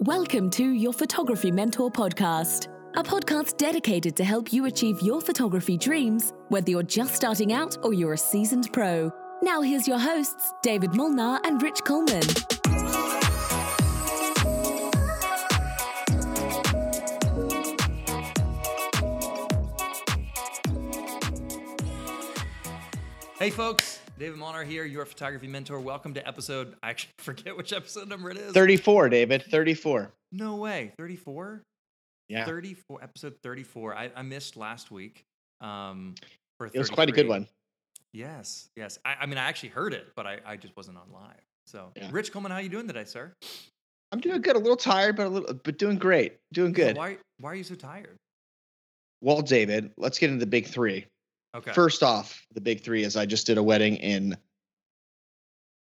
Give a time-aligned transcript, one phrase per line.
[0.00, 5.78] Welcome to your Photography Mentor podcast, a podcast dedicated to help you achieve your photography
[5.78, 9.10] dreams, whether you're just starting out or you're a seasoned pro.
[9.42, 12.20] Now, here's your hosts, David Molnar and Rich Coleman.
[23.38, 24.05] Hey, folks.
[24.18, 25.78] David Molnar here, your photography mentor.
[25.78, 28.52] Welcome to episode, I actually forget which episode number it is.
[28.54, 29.44] 34, David.
[29.50, 30.10] 34.
[30.32, 30.92] No way.
[30.96, 31.62] 34?
[32.30, 32.46] Yeah.
[32.46, 33.94] 34, episode 34.
[33.94, 35.22] I, I missed last week.
[35.60, 36.14] Um,
[36.58, 37.46] for It was quite a good one.
[38.14, 38.98] Yes, yes.
[39.04, 41.34] I, I mean, I actually heard it, but I, I just wasn't on live.
[41.66, 42.08] So, Yeah.
[42.10, 43.34] Rich Coleman, how you doing today, sir?
[44.12, 44.56] I'm doing good.
[44.56, 46.36] A little tired, but a little, but doing great.
[46.54, 46.96] Doing good.
[46.96, 48.16] why, why are you so tired?
[49.20, 51.04] Well, David, let's get into the big three.
[51.56, 51.72] Okay.
[51.72, 54.36] First off, the big three is I just did a wedding in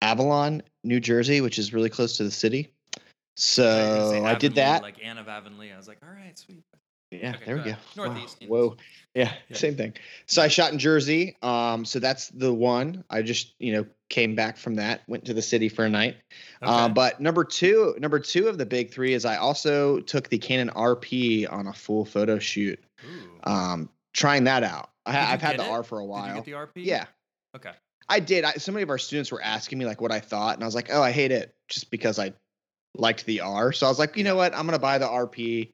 [0.01, 2.73] Avalon, New Jersey, which is really close to the city.
[2.97, 3.01] I
[3.37, 4.83] So say I did that.
[4.83, 5.73] Like Anne of Avonlea.
[5.73, 6.63] I was like, all right, sweet.
[7.11, 7.71] yeah, okay, there we go go.
[7.71, 7.83] ahead.
[7.97, 8.77] Wow, Northeast, Whoa.
[9.15, 9.57] Yeah, Yeah.
[9.57, 9.95] same thing.
[10.27, 11.37] So I shot in Jersey.
[11.43, 13.05] Um, so that's the one.
[13.11, 16.17] I just, you know, came back from that, went to the city for a night.
[16.63, 16.93] Uh, Okay.
[16.95, 20.71] but number two, number two of the big three is I also took the Canon
[20.71, 22.79] RP on a full photo shoot.
[23.05, 23.51] Ooh.
[23.51, 24.91] Um, trying that out.
[25.09, 25.71] I, Did ha- you I've had the it?
[25.71, 26.35] R for a Did you while.
[26.35, 26.71] get the RP?
[26.85, 27.07] Yeah,
[27.57, 27.73] Okay.
[28.11, 28.45] I did.
[28.45, 30.67] I, so many of our students were asking me like what I thought, and I
[30.67, 32.33] was like, oh, I hate it just because I
[32.95, 33.73] liked the R.
[33.73, 34.55] So I was like, you know what?
[34.55, 35.73] I'm gonna buy the RP,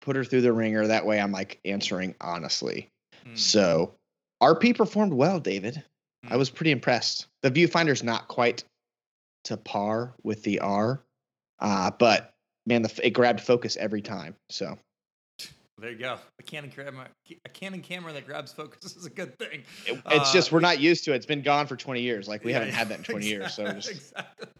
[0.00, 0.86] put her through the ringer.
[0.86, 2.88] That way, I'm like answering honestly.
[3.26, 3.94] Mm, So
[4.42, 5.82] RP performed well, David.
[6.28, 6.38] I Mm.
[6.38, 7.26] was pretty impressed.
[7.42, 8.64] The viewfinder's not quite
[9.44, 11.02] to par with the R,
[11.60, 12.34] uh, but
[12.66, 14.34] man, the, it grabbed focus every time.
[14.50, 14.76] So
[15.78, 16.16] There you go.
[16.38, 17.08] A Canon camera,
[17.44, 19.62] a Canon camera that grabs focus is a good thing.
[19.86, 21.16] it- it's just Uh, we're not used to it.
[21.16, 22.28] It's been gone for 20 years.
[22.28, 23.54] Like we Yeah, haven't had that in 20 years.
[23.54, 24.48] So just exactly.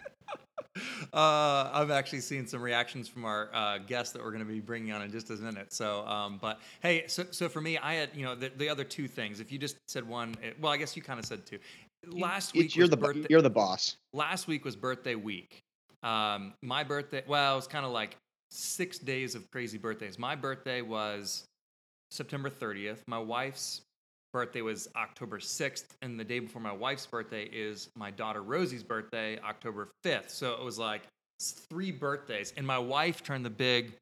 [1.14, 4.60] Uh, I've actually seen some reactions from our uh, guests that we're going to be
[4.60, 5.72] bringing on in just a minute.
[5.72, 8.84] So, um, but hey, so so for me, I had you know the, the other
[8.84, 9.40] two things.
[9.40, 11.58] If you just said one, it, well, I guess you kind of said two.
[12.06, 13.96] Last it's- week you're the birthday, you're the boss.
[14.12, 15.62] last week was birthday week.
[16.02, 18.18] Um, my birthday, well, it was kind of like
[18.50, 20.18] six days of crazy birthdays.
[20.18, 21.44] My birthday was
[22.10, 22.98] September 30th.
[23.06, 23.82] My wife's
[24.32, 25.86] birthday was October 6th.
[26.02, 30.30] And the day before my wife's birthday is my daughter Rosie's birthday, October 5th.
[30.30, 31.02] So it was like
[31.40, 32.52] three birthdays.
[32.56, 33.94] And my wife turned the big,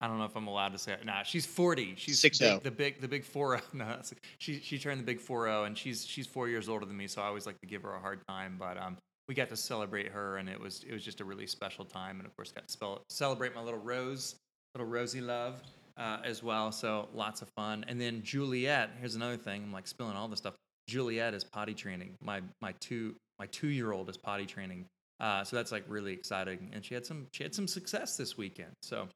[0.00, 1.04] I don't know if I'm allowed to say it.
[1.04, 1.94] Nah, she's 40.
[1.96, 2.60] She's Six big, oh.
[2.62, 3.60] the big, the big four.
[3.72, 3.98] No,
[4.38, 7.06] she she turned the big four zero, and she's she's four years older than me.
[7.06, 8.56] So I always like to give her a hard time.
[8.58, 8.98] But um,
[9.28, 12.18] we got to celebrate her, and it was it was just a really special time.
[12.18, 14.36] And of course, got to spell, celebrate my little Rose,
[14.74, 15.62] little Rosie love.
[15.96, 17.84] Uh, as well, so lots of fun.
[17.86, 19.62] And then Juliet, here's another thing.
[19.62, 20.54] I'm like spilling all this stuff.
[20.88, 22.16] Juliet is potty training.
[22.20, 24.86] My my two my two year old is potty training.
[25.20, 26.70] Uh, so that's like really exciting.
[26.72, 28.72] And she had some she had some success this weekend.
[28.82, 29.06] So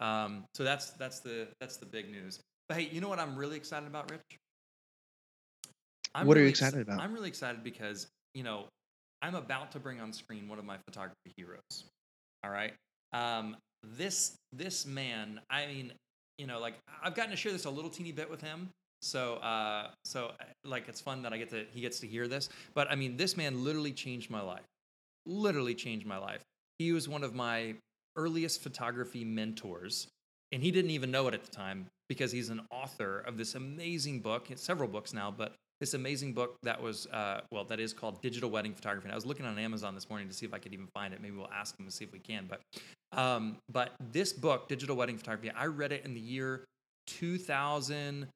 [0.00, 2.40] um, so that's that's the that's the big news.
[2.68, 4.20] But hey, you know what I'm really excited about, Rich?
[6.14, 7.00] I'm What are you really ex- excited about?
[7.00, 8.66] I'm really excited because you know
[9.22, 11.84] I'm about to bring on screen one of my photography heroes.
[12.44, 12.72] All right,
[13.12, 13.56] um,
[13.96, 15.40] this this man.
[15.50, 15.92] I mean,
[16.38, 18.70] you know, like I've gotten to share this a little teeny bit with him.
[19.02, 22.28] So, uh, so uh, like it's fun that I get to he gets to hear
[22.28, 22.48] this.
[22.74, 24.64] But I mean, this man literally changed my life.
[25.26, 26.42] Literally changed my life.
[26.78, 27.74] He was one of my
[28.16, 30.08] earliest photography mentors,
[30.52, 33.54] and he didn't even know it at the time because he's an author of this
[33.54, 34.48] amazing book.
[34.56, 38.48] Several books now, but this amazing book that was uh, well, that is called Digital
[38.50, 39.06] Wedding Photography.
[39.06, 41.12] And I was looking on Amazon this morning to see if I could even find
[41.12, 41.20] it.
[41.20, 42.48] Maybe we'll ask him to see if we can.
[42.48, 42.60] But
[43.18, 46.64] um, but this book, Digital Wedding Photography, I read it in the year
[47.06, 48.28] 2005.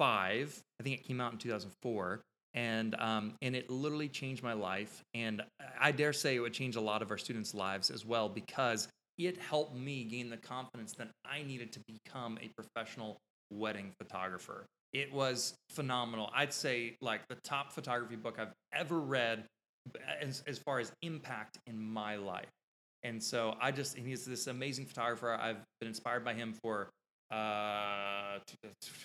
[0.00, 2.20] I think it came out in 2004.
[2.54, 5.40] And um, and it literally changed my life, and
[5.80, 8.88] I dare say it would change a lot of our students' lives as well because
[9.18, 13.18] it helped me gain the confidence that I needed to become a professional
[13.52, 14.66] wedding photographer.
[14.92, 16.30] It was phenomenal.
[16.34, 19.44] I'd say like the top photography book I've ever read
[20.20, 22.48] as, as far as impact in my life.
[23.02, 25.32] And so I just, and he's this amazing photographer.
[25.32, 26.90] I've been inspired by him for
[27.30, 28.38] uh,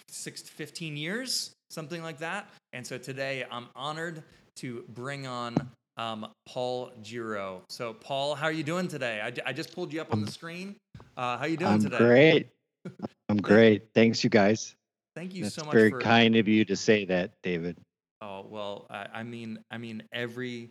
[0.10, 2.50] six, 15 years, something like that.
[2.74, 4.24] And so today I'm honored
[4.58, 5.56] to bring on
[5.98, 7.62] um, Paul Gero.
[7.70, 9.22] So Paul, how are you doing today?
[9.46, 10.76] I just pulled you up on the screen.
[11.16, 11.98] Uh, how you doing I'm today?
[11.98, 12.50] great.
[13.30, 13.88] I'm great.
[13.94, 14.76] Thanks, you guys.
[15.16, 17.78] Thank you That's so much very for kind of you to say that, David.
[18.22, 20.70] Oh well, I, I mean, I mean every,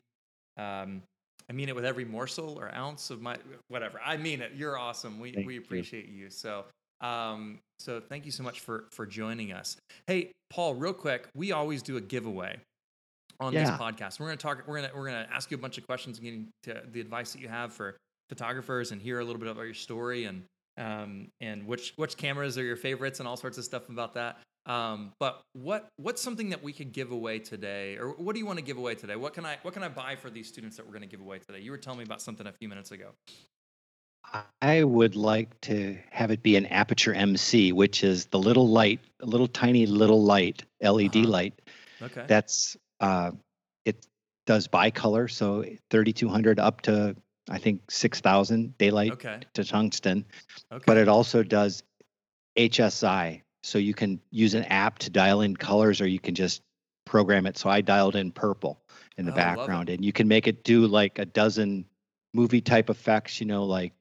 [0.58, 1.02] um,
[1.48, 3.36] I mean it with every morsel or ounce of my
[3.68, 4.00] whatever.
[4.04, 4.52] I mean it.
[4.54, 5.18] You're awesome.
[5.18, 6.28] We Thank we appreciate you.
[6.30, 6.64] So
[7.00, 9.76] um, so thank you so much for for joining us.
[10.06, 12.58] Hey, Paul, real quick, we always do a giveaway
[13.40, 14.20] on this podcast.
[14.20, 14.62] We're gonna talk.
[14.66, 16.34] We're gonna we're gonna ask you a bunch of questions and get
[16.74, 17.96] into the advice that you have for
[18.28, 20.42] photographers and hear a little bit about your story and
[20.76, 24.38] um, and which which cameras are your favorites and all sorts of stuff about that.
[24.66, 28.46] Um, but what what's something that we could give away today, or what do you
[28.46, 29.16] want to give away today?
[29.16, 31.20] What can I what can I buy for these students that we're going to give
[31.20, 31.60] away today?
[31.60, 33.10] You were telling me about something a few minutes ago.
[34.62, 39.00] I would like to have it be an Aputure MC, which is the little light,
[39.20, 41.28] a little tiny little light, LED Uh-huh.
[41.28, 41.60] light.
[42.02, 42.24] Okay.
[42.26, 43.32] That's uh,
[43.84, 44.06] it
[44.46, 47.14] does bicolor, so 3200 up to
[47.48, 49.40] I think 6000 daylight okay.
[49.54, 50.24] to tungsten.
[50.72, 50.82] Okay.
[50.86, 51.82] But it also does
[52.56, 56.62] HSI, so you can use an app to dial in colors, or you can just
[57.04, 57.58] program it.
[57.58, 58.80] So I dialed in purple
[59.18, 61.84] in the Oh, background, and you can make it do like a dozen
[62.32, 63.40] movie type effects.
[63.40, 63.92] You know, like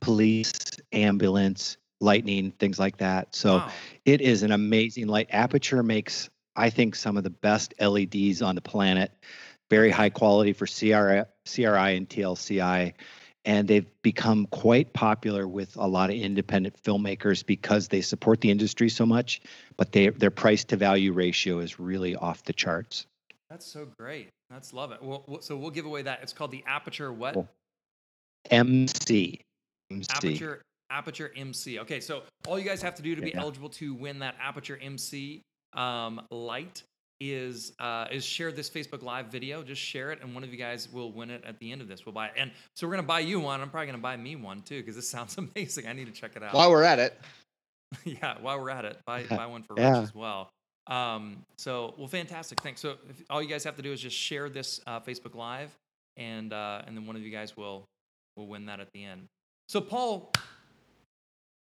[0.00, 0.52] police,
[0.92, 3.34] ambulance, lightning, things like that.
[3.34, 3.70] So Wow.
[4.04, 5.30] it is an amazing light.
[5.30, 9.12] Aputure makes, I think, some of the best LEDs on the planet.
[9.70, 12.92] Very high quality for CRI, CRI and TLCI.
[13.46, 18.50] And they've become quite popular with a lot of independent filmmakers because they support the
[18.50, 19.42] industry so much,
[19.76, 23.06] but they, their price to value ratio is really off the charts.
[23.50, 24.30] That's so great.
[24.48, 25.02] That's love it.
[25.02, 26.20] Well, so we'll give away that.
[26.22, 27.34] It's called the Aputure what?
[27.34, 27.48] Cool.
[28.50, 29.40] MC.
[29.90, 30.06] MC.
[30.08, 31.80] Aputure Aputure MC.
[31.80, 33.40] Okay, so all you guys have to do to be Yeah.
[33.40, 35.42] eligible to win that Aputure MC
[35.74, 36.82] um, light
[37.20, 39.62] is uh, is share this Facebook Live video.
[39.62, 41.88] Just share it, and one of you guys will win it at the end of
[41.88, 42.04] this.
[42.04, 43.60] We'll buy it, and so we're gonna buy you one.
[43.60, 45.86] I'm probably gonna buy me one too because this sounds amazing.
[45.86, 46.54] I need to check it out.
[46.54, 47.18] While we're at it,
[48.04, 50.00] yeah, while we're at it, buy buy one for Yeah.
[50.00, 50.50] Rich as well.
[50.86, 52.60] Um, so well, fantastic.
[52.60, 52.80] Thanks.
[52.80, 55.70] So if, all you guys have to do is just share this uh, Facebook Live,
[56.16, 57.84] and uh, and then one of you guys will
[58.36, 59.26] will win that at the end.
[59.68, 60.30] So Paul,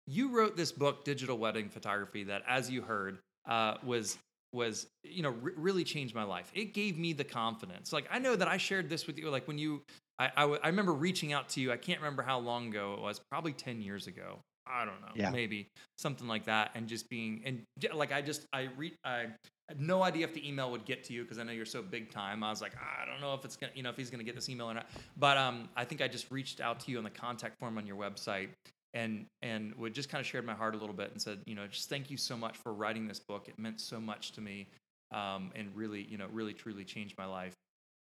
[0.08, 4.18] you wrote this book, Digital Wedding Photography, that as you heard uh, was
[4.56, 6.52] was you know re- really changed my life.
[6.56, 7.94] It gave me the confidence.
[7.94, 9.30] Like I know that I shared this with you.
[9.30, 9.84] Like when you,
[10.18, 11.72] I I, w- I remember reaching out to you.
[11.72, 13.22] I can't remember how long ago it was.
[13.30, 14.40] Probably ten years ago.
[14.68, 15.10] I don't know.
[15.14, 15.30] Yeah.
[15.30, 15.68] Maybe
[15.98, 16.72] something like that.
[16.74, 17.64] And just being and
[17.94, 19.28] like I just I re I
[19.70, 21.82] had no idea if the email would get to you because I know you're so
[21.82, 22.44] big time.
[22.44, 24.36] I was like, I don't know if it's gonna, you know, if he's gonna get
[24.36, 24.88] this email or not.
[25.18, 27.86] But um, I think I just reached out to you on the contact form on
[27.86, 28.50] your website
[28.96, 31.54] and and would just kind of shared my heart a little bit and said, you
[31.54, 33.48] know, just thank you so much for writing this book.
[33.48, 34.68] It meant so much to me,
[35.14, 37.54] um, and really, you know, really truly changed my life.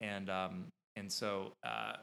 [0.01, 1.95] And um, and so uh,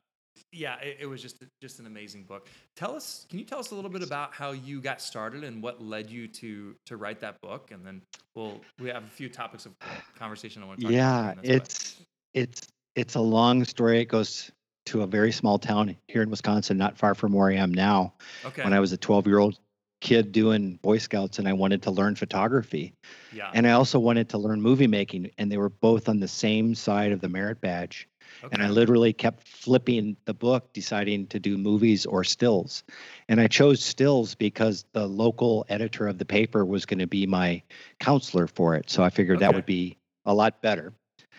[0.51, 2.49] yeah, it, it was just just an amazing book.
[2.75, 5.61] Tell us, can you tell us a little bit about how you got started and
[5.61, 7.71] what led you to to write that book?
[7.71, 8.01] And then
[8.35, 9.73] we'll we have a few topics of
[10.17, 11.43] conversation I want to talk Yeah, about.
[11.43, 11.95] during this, but- it's
[12.33, 14.01] it's it's a long story.
[14.01, 14.51] It goes
[14.89, 18.13] to a very small town here in Wisconsin, not far from where I am now.
[18.43, 18.63] okay.
[18.63, 19.59] When I was a 12 year old
[20.01, 22.93] kid doing Boy Scouts, and I wanted to learn photography,
[23.31, 23.51] yeah.
[23.53, 26.73] and I also wanted to learn movie making, and they were both on the same
[26.73, 28.07] side of the merit badge.
[28.51, 32.83] And I literally kept flipping the book, deciding to do movies or stills.
[33.27, 37.27] And I chose stills because the local editor of the paper was going to be
[37.27, 37.61] my
[37.99, 38.89] counselor for it.
[38.89, 40.93] So I figured that would be a lot better.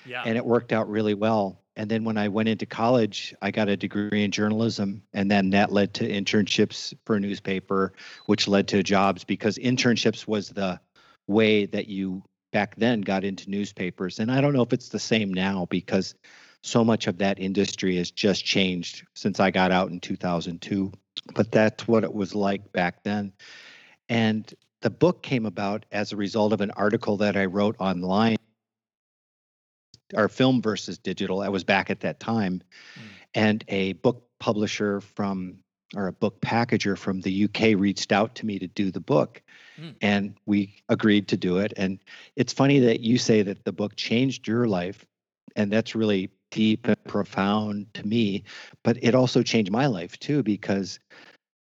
[0.04, 0.22] yeah.
[0.26, 1.59] And it worked out really well.
[1.76, 5.02] And then when I went into college, I got a degree in journalism.
[5.12, 7.92] And then that led to internships for a newspaper,
[8.26, 10.80] which led to jobs because internships was the
[11.26, 12.22] way that you
[12.52, 14.18] back then got into newspapers.
[14.18, 16.14] And I don't know if it's the same now because
[16.62, 20.92] so much of that industry has just changed since I got out in 2002.
[21.34, 23.32] But that's what it was like back then.
[24.08, 28.36] And the book came about as a result of an article that I wrote online
[30.14, 31.40] or film versus digital.
[31.40, 32.62] I was back at that time,
[32.96, 33.00] Mm.
[33.34, 35.58] and a book publisher from
[35.96, 39.42] or a book packager from the UK reached out to me to do the book,
[39.76, 39.96] Mm.
[40.00, 41.72] and we agreed to do it.
[41.76, 41.98] And
[42.36, 45.04] it's funny that you say that the book changed your life,
[45.56, 48.44] and that's really deep and profound to me.
[48.84, 51.00] But it also changed my life too because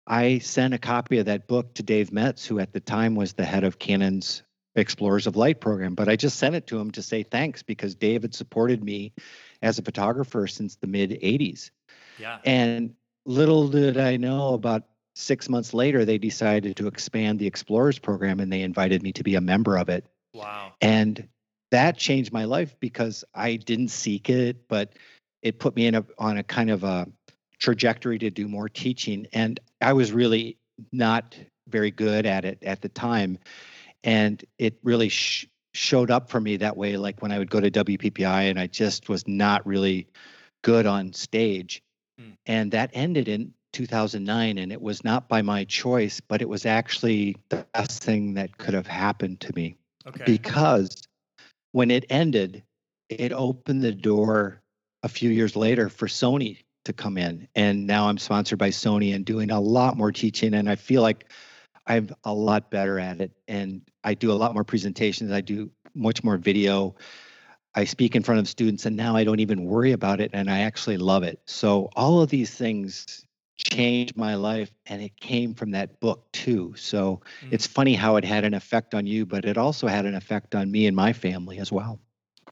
[0.07, 3.33] I sent a copy of that book to Dave Metz, who at the time was
[3.33, 4.41] the head of Canon's
[4.81, 5.95] Explorers of Light program.
[5.95, 9.13] But I just sent it to him to say thanks because Dave had supported me
[9.61, 11.71] as a photographer since the mid 80s.
[12.17, 12.39] yeah.
[12.45, 12.93] And
[13.25, 14.83] little did I know, about
[15.15, 19.23] six months later, they decided to expand the Explorers program and they invited me to
[19.23, 20.05] be a member of it.
[20.33, 20.73] Wow.
[20.81, 21.27] And
[21.71, 24.93] that changed my life because I didn't seek it, but
[25.41, 27.07] it put me in a on a kind of a
[27.59, 29.27] trajectory to do more teaching.
[29.33, 30.57] And I was really
[30.91, 31.35] not
[31.67, 33.39] very good at it at the time.
[34.03, 36.97] And it really sh- showed up for me that way.
[36.97, 40.07] Like when I would go to WPPI and I just was not really
[40.63, 41.81] good on stage.
[42.19, 42.31] Hmm.
[42.45, 44.57] And that ended in 2009.
[44.57, 48.57] And it was not by my choice, but it was actually the best thing that
[48.57, 49.75] could have happened to me
[50.07, 50.23] Okay.
[50.25, 50.95] because
[51.73, 52.63] when it ended,
[53.09, 54.61] it opened the door
[55.03, 57.47] a few years later for Sony to come in.
[57.55, 60.53] And now I'm sponsored by Sony and doing a lot more teaching.
[60.53, 61.25] And I feel like
[61.87, 63.31] I'm a lot better at it.
[63.47, 65.31] And I do a lot more presentations.
[65.31, 66.95] I do much more video.
[67.75, 70.31] I speak in front of students, and now I don't even worry about it.
[70.33, 71.39] And I actually love it.
[71.45, 73.23] So all of these things
[73.57, 77.47] changed my life and it came from that book too so mm.
[77.51, 80.53] it's funny how it had an effect on you but it also had an effect
[80.53, 81.99] on me and my family as well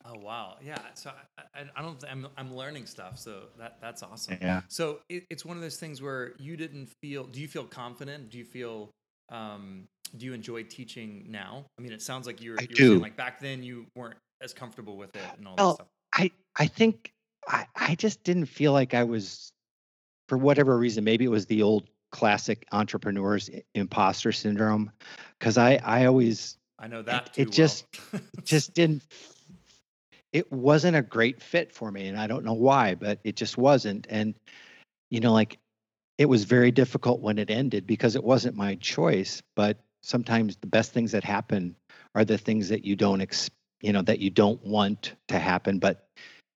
[0.05, 4.39] oh wow yeah so i, I don't I'm, I'm learning stuff so that that's awesome
[4.41, 7.65] yeah so it, it's one of those things where you didn't feel do you feel
[7.65, 8.89] confident do you feel
[9.29, 11.65] um do you enjoy teaching now?
[11.77, 14.97] I mean it sounds like you're, you're saying like back then you weren't as comfortable
[14.97, 15.87] with it and all well, that stuff.
[16.13, 17.11] I i think
[17.47, 19.51] I, I just didn't feel like I was
[20.27, 24.91] for whatever reason, maybe it was the old classic entrepreneurs imposter syndrome,
[25.39, 27.85] because I I always I know that it, it just
[28.43, 29.03] just didn't
[30.33, 33.57] it wasn't a great fit for me and I don't know why, but it just
[33.57, 34.07] wasn't.
[34.09, 34.33] And
[35.09, 35.59] you know, like
[36.17, 40.67] it was very difficult when it ended because it wasn't my choice, but sometimes the
[40.67, 41.75] best things that happen
[42.13, 43.49] are the things that you don't ex-
[43.81, 46.07] you know that you don't want to happen but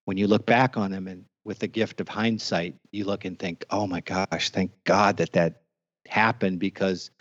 [0.09, 3.37] when you look back on them and with the gift of hindsight, you look and
[3.37, 5.61] think, oh my gosh, thank God that that
[6.07, 7.11] happened because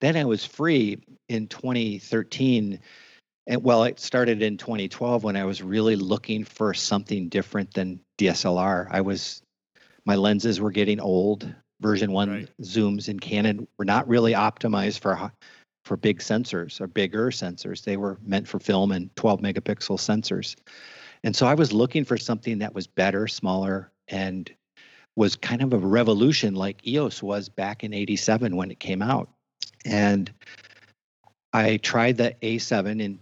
[0.00, 2.80] then I was free in 2013.
[3.46, 8.00] And well, it started in 2012 when I was really looking for something different than
[8.18, 8.88] DSLR.
[8.90, 9.42] I was,
[10.04, 11.50] my lenses were getting old.
[11.80, 12.50] Version one right.
[12.62, 15.32] zooms in Canon were not really optimized for
[15.84, 17.84] for big sensors or bigger sensors.
[17.84, 20.56] They were meant for film and 12 megapixel sensors.
[21.24, 24.50] And so I was looking for something that was better, smaller, and
[25.16, 29.30] was kind of a revolution like EOS was back in 87 when it came out.
[29.84, 30.32] And
[31.52, 33.18] I tried the A7 in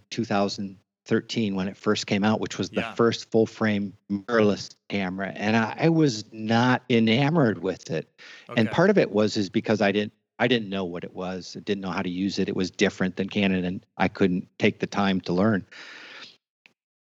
[1.05, 2.93] 2013 when it first came out, which was the yeah.
[2.93, 5.31] first full frame mirrorless camera.
[5.35, 8.09] And I, I was not enamored with it.
[8.49, 8.59] Okay.
[8.59, 11.55] And part of it was is because I didn't I didn't know what it was.
[11.57, 12.49] I didn't know how to use it.
[12.49, 15.65] It was different than Canon and I couldn't take the time to learn.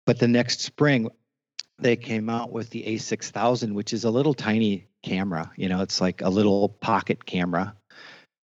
[0.06, 1.10] But the next spring,
[1.78, 5.50] they came out with the A6000, which is a little tiny camera.
[5.56, 7.74] You know, it's like a little pocket camera.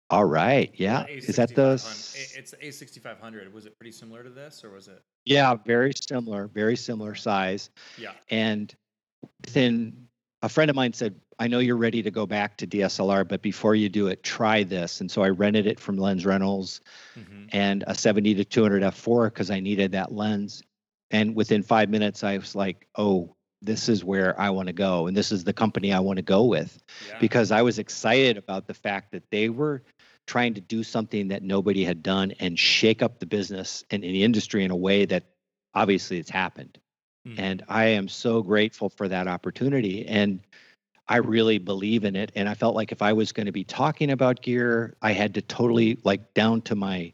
[0.10, 0.72] All right.
[0.75, 1.06] Yeah.
[1.08, 1.74] Is that the?
[1.74, 3.51] It's the A6500.
[3.54, 5.01] Was it pretty similar to this, or was it?
[5.25, 6.48] Yeah, very similar.
[6.48, 7.70] Very similar size.
[7.98, 8.13] Yeah.
[8.32, 8.74] And
[9.54, 10.08] then
[10.42, 13.44] a friend of mine said, "I know you're ready to go back to DSLR, but
[13.44, 16.82] before you do it, try this." And so I rented it from Lens Rentals,
[17.18, 17.46] mm-hmm.
[17.51, 20.63] and a 70 to 200 f4 because I needed that lens.
[21.12, 25.08] And within five minutes, I was like, oh, this is where I want to go.
[25.08, 27.18] And this is the company I want to go with yeah.
[27.20, 29.84] because I was excited about the fact that they were
[30.29, 34.13] trying to do something that nobody had done and shake up the business and in
[34.13, 35.24] the industry in a way that
[35.74, 36.77] obviously it's happened.
[37.27, 37.39] Mm-hmm.
[37.41, 40.05] And I am so grateful for that opportunity.
[40.05, 40.41] And
[41.07, 42.31] I really believe in it.
[42.36, 45.33] And I felt like if I was going to be talking about gear, I had
[45.33, 47.12] to totally, like, down to my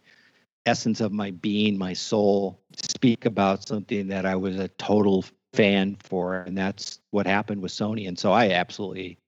[0.65, 5.95] essence of my being, my soul, speak about something that I was a total fan
[6.03, 6.41] for.
[6.41, 8.09] And that's what happened with Sony.
[8.09, 9.19] And so I absolutely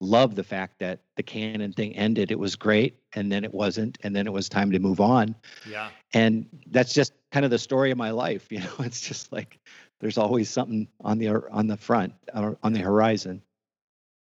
[0.00, 2.30] love the fact that the Canon thing ended.
[2.30, 2.98] It was great.
[3.14, 3.98] And then it wasn't.
[4.02, 5.34] And then it was time to move on.
[5.68, 5.88] Yeah.
[6.14, 8.46] And that's just kind of the story of my life.
[8.58, 9.58] You know, it's just like
[10.00, 13.42] there's always something on the on the front or on the horizon.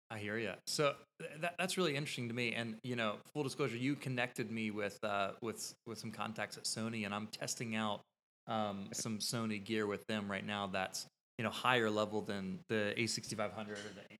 [0.10, 0.54] I hear you.
[0.68, 0.94] So
[1.42, 2.54] that, that's really interesting to me.
[2.54, 6.64] And you know, full disclosure, you connected me with uh, with with some contacts at
[6.64, 8.02] Sony, and I'm testing out
[8.48, 10.68] um, some Sony gear with them right now.
[10.68, 14.18] That's you know higher level than the A6500 or the.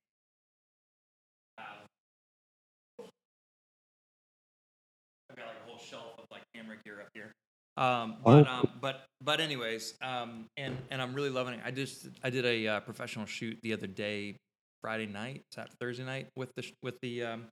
[6.64, 7.32] Camera gear up here.
[7.76, 11.62] Um, but um, but but anyways, um, and and I'm really loving it.
[11.66, 14.38] I just I did a uh, professional shoot the other day
[14.82, 17.46] Friday night, that Thursday night with the with the um,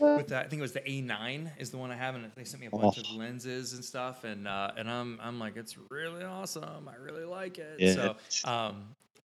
[0.00, 0.46] with that.
[0.46, 2.68] I think it was the A9 is the one I have, and they sent me
[2.68, 6.88] a bunch of lenses and stuff, and uh, and I'm I'm like, it's really awesome.
[6.88, 7.80] I really like it.
[7.80, 7.94] Yeah.
[7.94, 8.16] So
[8.48, 8.84] um,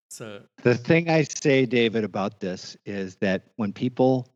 [0.10, 4.28] so the thing I say, David, about this is that when people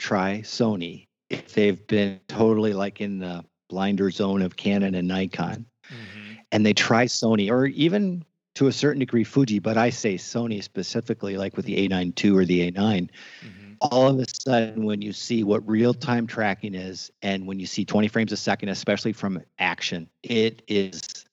[0.00, 5.64] try Sony, if they've been totally like in the blinder zone of Canon and Nikon,
[5.86, 6.34] mm-hmm.
[6.52, 8.22] and they try Sony, or even
[8.54, 12.30] to a certain degree Fuji, but I say Sony specifically, like with the A9 II
[12.32, 12.74] or the A9.
[12.76, 13.72] Mm-hmm.
[13.80, 17.66] All of a sudden, when you see what real time tracking is, and when you
[17.66, 21.24] see 20 frames a second, especially from action, it is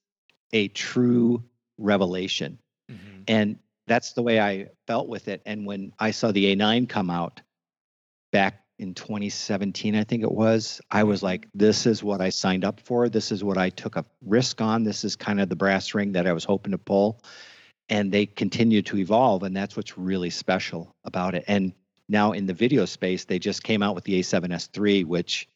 [0.53, 1.43] a true
[1.77, 2.57] revelation.
[2.89, 3.23] Mm-hmm.
[3.27, 5.41] And that's the way I felt with it.
[5.45, 7.41] And when I saw the A9 come out
[8.31, 12.63] back in 2017, I think it was, I was like, this is what I signed
[12.63, 13.09] up for.
[13.09, 14.83] This is what I took a risk on.
[14.83, 17.21] This is kind of the brass ring that I was hoping to pull.
[17.89, 19.43] And they continue to evolve.
[19.43, 21.43] And that's what's really special about it.
[21.47, 21.73] And
[22.07, 25.49] now in the video space, they just came out with the A7S III, which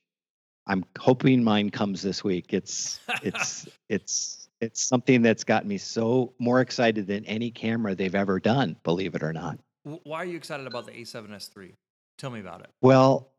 [0.67, 2.53] I'm hoping mine comes this week.
[2.53, 8.15] It's it's it's it's something that's got me so more excited than any camera they've
[8.15, 9.59] ever done, believe it or not.
[9.83, 11.75] Why are you excited about the A7S III?
[12.23, 12.69] Tell me about it.
[12.81, 13.33] Well,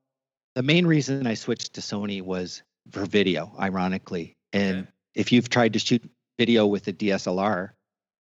[0.54, 4.36] the main reason I switched to Sony was for video, ironically.
[4.52, 4.88] And Okay.
[5.14, 6.02] if you've tried to shoot
[6.38, 7.70] video with a DSLR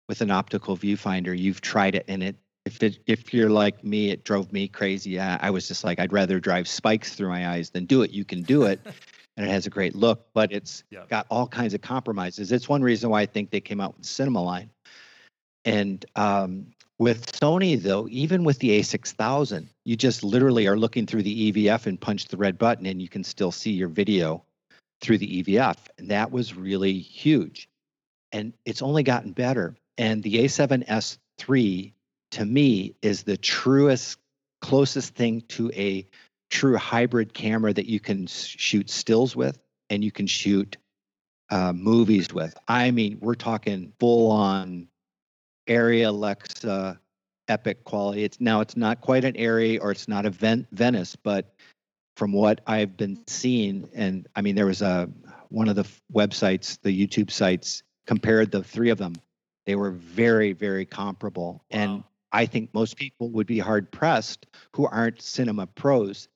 [0.07, 2.37] with an optical viewfinder, you've tried it and it
[2.67, 5.19] if it if you're like me, it drove me crazy.
[5.19, 8.11] I, I was just like, I'd rather drive spikes through my eyes than do it.
[8.11, 8.81] You can do it
[9.39, 11.05] and it has a great look, but it's Yeah.
[11.09, 12.53] got all kinds of compromises.
[12.53, 14.69] It's one reason why I think they came out with cinema line.
[15.65, 16.67] And um,
[17.01, 21.87] with Sony, though, even with the A6000, you just literally are looking through the EVF
[21.87, 24.45] and punch the red button, and you can still see your video
[25.01, 25.79] through the EVF.
[25.97, 27.71] And that was really huge.
[28.33, 29.77] And it's only gotten better.
[29.97, 31.17] And the A7S
[31.49, 31.95] III,
[32.33, 34.19] to me, is the truest,
[34.61, 36.07] closest thing to a
[36.51, 40.77] true hybrid camera that you can shoot stills with and you can shoot
[41.49, 42.55] uh, movies with.
[42.69, 44.90] I mean, we're talking full on
[45.71, 47.01] ARRI Alexa
[47.49, 48.25] epic quality.
[48.25, 51.55] It's now it's not quite an ARRI or it's not a Ven- Venice, but
[52.17, 53.23] from what I've been mm-hmm.
[53.27, 55.09] seeing, and I mean, there was a
[55.49, 59.15] one of the websites, the YouTube sites compared the three of them.
[59.67, 64.87] They were very, very comparable, and I think most people would be hard pressed who
[64.87, 66.29] aren't cinema pros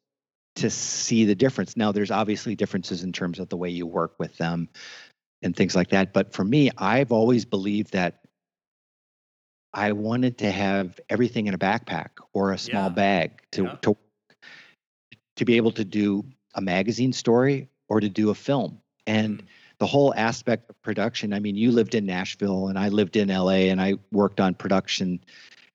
[0.56, 1.76] to see the difference.
[1.76, 4.68] Now, there's obviously differences in terms of the way you work with them
[5.42, 6.12] and things like that.
[6.12, 8.23] But for me, I've always believed that
[9.74, 12.94] I wanted to have everything in a backpack or a small Yeah.
[12.94, 13.76] bag to, Yeah.
[13.82, 13.96] to
[15.36, 18.80] to be able to do a magazine story or to do a film.
[19.08, 19.46] And Mm.
[19.78, 21.32] the whole aspect of production.
[21.32, 24.54] I mean, you lived in Nashville and I lived in LA and I worked on
[24.54, 25.18] production.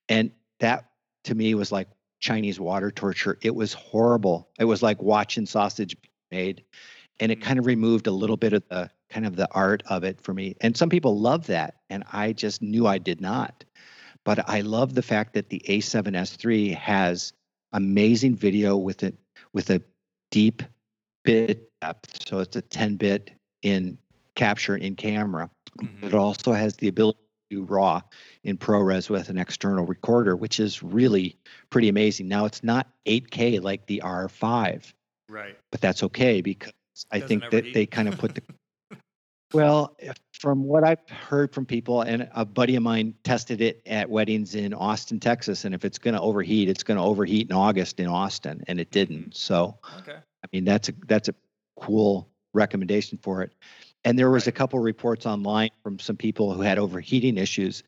[0.08, 0.30] And
[0.60, 0.86] that
[1.24, 1.88] to me was like
[2.20, 3.36] Chinese water torture.
[3.42, 4.48] It was horrible.
[4.58, 5.94] It was like watching sausage
[6.30, 6.64] made.
[7.20, 7.42] And it Mm.
[7.42, 10.32] kind of removed a little bit of the kind of the art of it for
[10.32, 10.56] me.
[10.62, 11.74] And some people love that.
[11.90, 13.62] And I just knew I did not.
[14.24, 17.32] But I love the fact that the A7S III has
[17.72, 19.16] amazing video with it
[19.52, 19.82] with a
[20.30, 20.62] deep
[21.24, 22.26] bit depth.
[22.26, 23.30] So it's a 10 bit
[23.62, 23.98] in
[24.34, 25.50] capture in camera.
[25.78, 26.04] Mhm.
[26.04, 27.18] It also has the ability
[27.50, 28.02] to do RAW
[28.44, 31.36] in ProRes with an external recorder, which is really
[31.70, 32.28] pretty amazing.
[32.28, 34.92] Now it's not 8K like the R5,
[35.28, 35.56] Right.
[35.70, 36.72] but that's okay because
[37.10, 38.42] I think that they kind of put the
[39.52, 39.96] well,
[40.32, 44.54] from what I've heard from people, and a buddy of mine tested it at weddings
[44.54, 48.00] in Austin, Texas, and if it's going to overheat, it's going to overheat in August
[48.00, 49.36] in Austin, and it didn't.
[49.36, 50.16] So, Okay.
[50.16, 51.34] I mean, that's a that's a
[51.78, 53.52] cool recommendation for it.
[54.04, 57.82] And there was a couple reports online from some people who had overheating issues,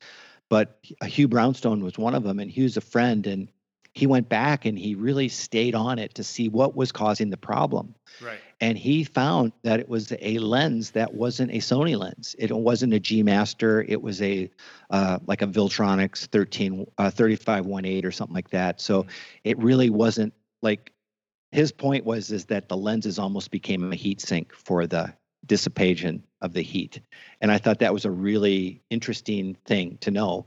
[0.51, 3.49] but Hugh Brownstone was one of them, and Hugh's a friend, and
[3.95, 7.37] he went back and he really stayed on it to see what was causing the
[7.37, 8.39] problem Right.
[8.61, 12.37] and he found that it was a lens that wasn't a Sony lens.
[12.39, 13.83] It wasn't a G Master.
[13.83, 14.51] It was a
[14.91, 18.81] uh, like a Viltronics 13 uh, 3518 or something like that.
[18.81, 19.07] So
[19.45, 20.93] it really wasn't like
[21.51, 25.13] his point was is that the lenses almost became a heat sink for the
[25.47, 27.01] dissipation of the heat.
[27.41, 30.47] And I thought that was a really interesting thing to know.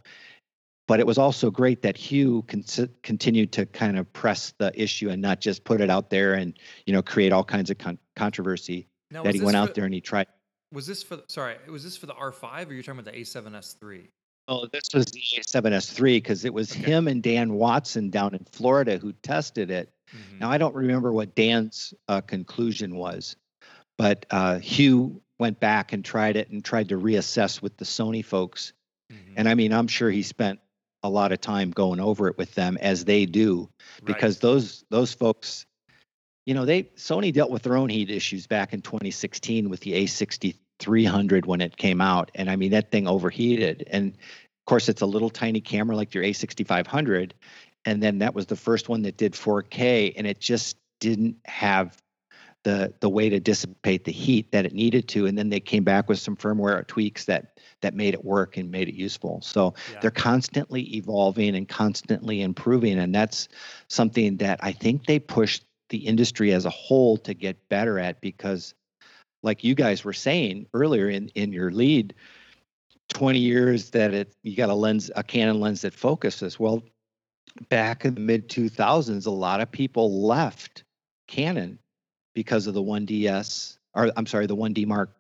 [0.88, 2.63] But it was also great that Hugh con-
[3.02, 6.58] continued to kind of press the issue and not just put it out there and
[6.86, 8.88] you know create all kinds of con- controversy.
[9.12, 10.28] Now, that he went for- out there and he tried.
[10.74, 11.19] Was this for?
[11.28, 14.10] Sorry, was this for the R5 or you're talking about the A7S III?
[14.48, 16.82] Oh, this was the A7S3 because it was Okay.
[16.82, 19.91] him and Dan Watson down in Florida who tested it.
[20.13, 20.39] Mhm.
[20.41, 23.36] Now I don't remember what Dan's uh, conclusion was,
[23.98, 28.24] but uh, Hugh went back and tried it and tried to reassess with the Sony
[28.24, 28.74] folks.
[29.12, 29.17] Mhm.
[29.38, 30.60] And I mean, I'm sure he spent
[31.05, 33.69] a lot of time going over it with them as they do
[34.01, 34.07] Right.
[34.07, 35.65] because those those folks
[36.45, 39.93] you know they sony dealt with their own heat issues back in 2016 with the
[39.93, 45.01] a6300 when it came out and i mean that thing overheated and of course it's
[45.01, 47.31] a little tiny camera like your a6500
[47.85, 51.97] and then that was the first one that did 4k and it just didn't have
[52.65, 55.84] the the way to dissipate the heat that it needed to and then they came
[55.84, 59.73] back with some firmware tweaks that that made it work and made it useful so
[59.91, 59.99] Yeah.
[60.01, 63.47] they're constantly evolving and constantly improving and that's
[63.88, 68.19] something that i think they pushed the industry as a whole to get better at
[68.19, 68.73] because
[69.43, 72.15] like you guys were saying earlier in in your lead
[73.10, 76.84] 20 years that it you got a lens a canon lens that focuses well
[77.69, 80.84] back in the mid 2000s a lot of people left
[81.28, 81.78] canon
[82.36, 85.15] because of the 1ds or i'm sorry the 1d mark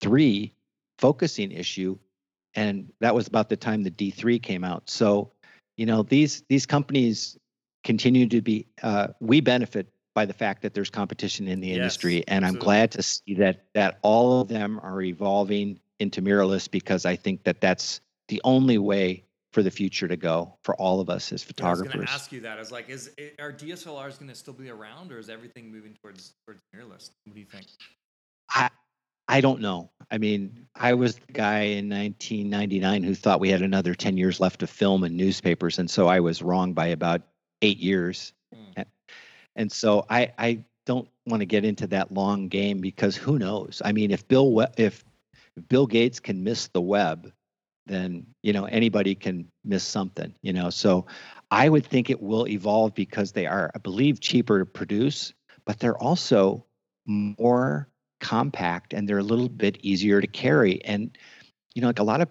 [0.00, 0.52] 3
[0.98, 1.98] focusing issue.
[2.54, 4.90] And that was about the time the D3 came out.
[4.90, 5.32] So,
[5.76, 7.38] you know, these these companies
[7.84, 11.78] continue to be uh, we benefit by the fact that there's competition in the Yes,
[11.78, 12.24] industry.
[12.28, 17.06] And i'm glad to see that that all of them are evolving into mirrorless because
[17.06, 21.10] i think that that's the only way for the future to go for all of
[21.10, 21.94] us as photographers.
[21.94, 22.56] I was going to ask you that.
[22.56, 25.94] I was like, is are DSLRs going to still be around, or is everything moving
[26.02, 27.10] towards towards mirrorless?
[27.24, 27.66] What do you think?
[28.50, 28.70] I,
[29.28, 29.90] I don't know.
[30.10, 34.40] I mean, I was the guy in 1999 who thought we had another 10 years
[34.40, 37.22] left of film and newspapers, and so I was wrong by about
[37.60, 38.32] eight years.
[38.54, 38.72] Mm.
[38.76, 38.86] And,
[39.56, 43.82] and so I, I don't want to get into that long game because who knows?
[43.84, 45.04] I mean, if Bill if
[45.68, 47.32] Bill Gates can miss the web,
[47.86, 50.34] then you know anybody can miss something.
[50.42, 51.06] You know, so
[51.50, 55.32] I would think it will evolve because they are, I believe, cheaper to produce,
[55.64, 56.64] but they're also
[57.06, 57.88] more
[58.20, 60.84] compact and they're a little bit easier to carry.
[60.84, 61.16] And
[61.74, 62.28] you know, like a lot of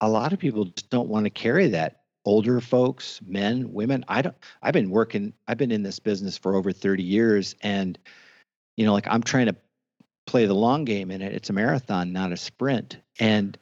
[0.00, 2.00] a lot of people just don't want to carry that.
[2.24, 4.04] Older folks, men, women.
[4.06, 4.36] I don't.
[4.62, 5.32] I've been working.
[5.48, 7.98] I've been in this business for over thirty years, and
[8.76, 9.56] you know, like I'm trying to
[10.26, 11.32] play the long game in it.
[11.32, 12.98] It's a marathon, not a sprint.
[13.18, 13.58] And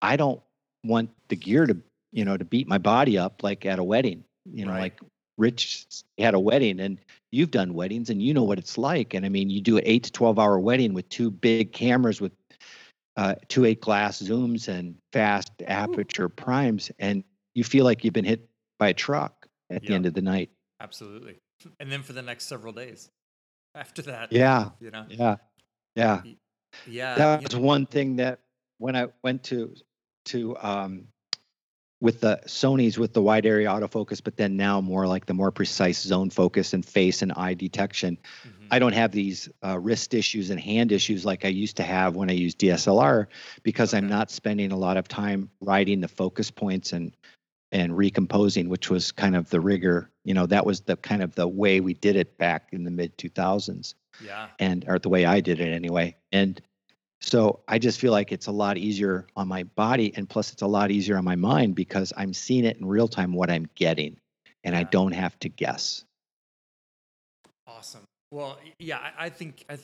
[0.00, 0.40] I don't
[0.84, 1.76] want the gear to,
[2.12, 4.24] you know, to beat my body up like at a wedding.
[4.52, 4.80] You know, Right.
[4.80, 5.00] like
[5.38, 5.86] Rich
[6.18, 6.98] had a wedding and
[7.32, 9.14] you've done weddings and you know what it's like.
[9.14, 12.20] And I mean, you do an eight to 12 hour wedding with two big cameras
[12.20, 12.32] with
[13.16, 16.90] uh, two eight glass zooms and fast aperture primes.
[16.98, 20.22] And you feel like you've been hit by a truck at the end of the
[20.22, 20.50] night.
[20.80, 21.36] Absolutely.
[21.80, 23.08] And then for the next several days
[23.74, 24.70] after that, Yeah.
[24.80, 25.36] you know, Yeah.
[25.96, 26.22] Yeah.
[26.86, 28.40] yeah, that was one thing that
[28.78, 29.74] when I went to
[30.26, 31.08] to um,
[32.00, 35.50] with the Sony's with the wide area autofocus, but then now more like the more
[35.50, 38.18] precise zone focus and face and eye detection.
[38.46, 38.66] Mhm.
[38.70, 42.16] I don't have these uh, wrist issues and hand issues like I used to have
[42.16, 43.28] when I used DSLR
[43.62, 47.16] because I'm not spending a lot of time writing the focus points and
[47.72, 50.10] and recomposing, which was kind of the rigor.
[50.24, 52.90] You know, that was the kind of the way we did it back in the
[52.90, 56.16] mid 2000s yeah, and or the way I did it anyway.
[56.32, 56.60] And
[57.24, 60.62] so I just feel like it's a lot easier on my body and plus it's
[60.62, 63.66] a lot easier on my mind because I'm seeing it in real time what I'm
[63.74, 64.18] getting
[64.64, 66.04] and I don't have to guess.
[67.66, 68.02] awesome.
[68.30, 69.78] Well, yeah, I, I think I,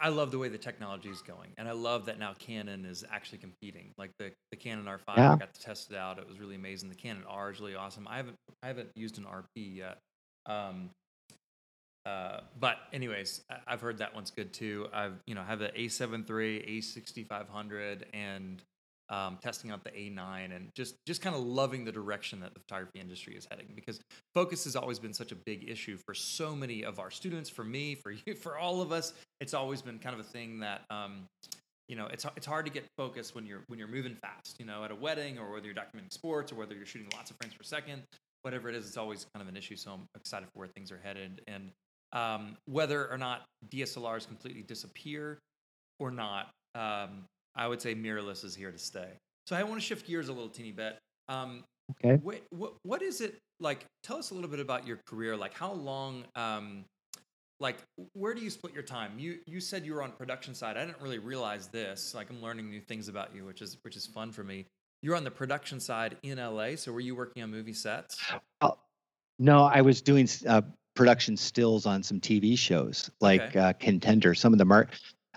[0.00, 3.04] I- love the way the technology is going, and I love that now Canon is
[3.10, 3.90] actually competing.
[3.98, 6.88] Like the, the Canon R5, I got to test it out; it was really amazing.
[6.88, 8.06] The Canon R is really awesome.
[8.08, 9.98] I haven't I haven't used an RP yet,
[10.46, 10.90] um,
[12.06, 14.86] uh, but anyways, I've heard that one's good too.
[14.94, 18.62] I've you know have the A7 III, A6500, and
[19.08, 22.60] um, testing out the A9, and just just kind of loving the direction that the
[22.60, 24.00] photography industry is heading because
[24.36, 27.64] focus has always been such a big issue for so many of our students, for
[27.64, 29.12] me, for you, for all of us.
[29.40, 31.26] It's always been kind of a thing that um,
[31.88, 34.60] you know it's it's hard to get focus when you're when you're moving fast.
[34.60, 37.32] You know, at a wedding or whether you're documenting sports or whether you're shooting lots
[37.32, 38.02] of frames per second,
[38.42, 39.74] whatever it is, it's always kind of an issue.
[39.74, 41.72] So I'm excited for where things are headed and
[42.12, 45.38] um, whether or not DSLRs completely disappear
[45.98, 46.50] or not.
[46.74, 49.08] Um, I would say mirrorless is here to stay.
[49.46, 50.98] So I want to shift gears a little teeny bit.
[51.28, 52.18] Um, Okay.
[52.22, 53.84] Wait, what, what is it like?
[54.02, 55.36] Tell us a little bit about your career.
[55.36, 56.24] Like, how long?
[56.34, 56.84] Um,
[57.58, 57.76] like,
[58.12, 59.12] where do you split your time?
[59.18, 60.76] You you said you were on production side.
[60.76, 62.14] I didn't really realize this.
[62.14, 64.66] Like, I'm learning new things about you, which is which is fun for me.
[65.02, 66.74] You're on the production side in LA.
[66.76, 68.18] So were you working on movie sets?
[69.38, 70.62] No, I was doing uh,
[70.96, 73.58] production stills on some TV shows like Okay.
[73.60, 74.34] uh, Contender.
[74.34, 74.88] Some of them are.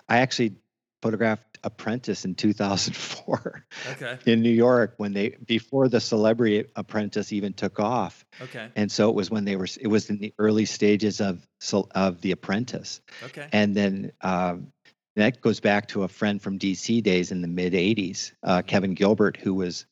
[0.08, 0.56] I actually
[1.04, 4.18] photographed Apprentice in 2004 Okay.
[4.26, 8.26] in New York when they before the Celebrity Apprentice even took off.
[8.42, 8.70] Okay.
[8.76, 11.46] and so it was when they were it was in the early stages of
[11.94, 13.48] of the apprentice Okay.
[13.52, 14.72] and then um,
[15.16, 18.94] that goes back to a friend from dc days in the mid 80s uh, kevin
[18.94, 19.86] gilbert who was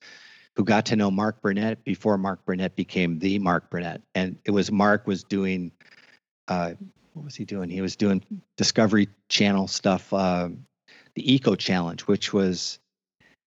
[0.57, 4.51] who got to know mark burnett before mark burnett became the mark burnett and it
[4.51, 5.71] was mark was doing
[6.49, 6.73] uh,
[7.13, 8.21] what was he doing he was doing
[8.57, 10.49] discovery channel stuff uh,
[11.13, 12.79] the eco challenge which was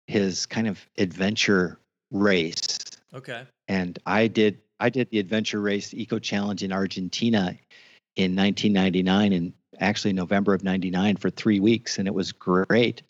[0.08, 1.78] his kind of adventure
[2.12, 2.78] race
[3.14, 3.44] Okay.
[3.68, 7.56] and I did I did the adventure race eco challenge in Argentina
[8.16, 13.02] in 1999 and actually November of 99 for 3 weeks and it was great.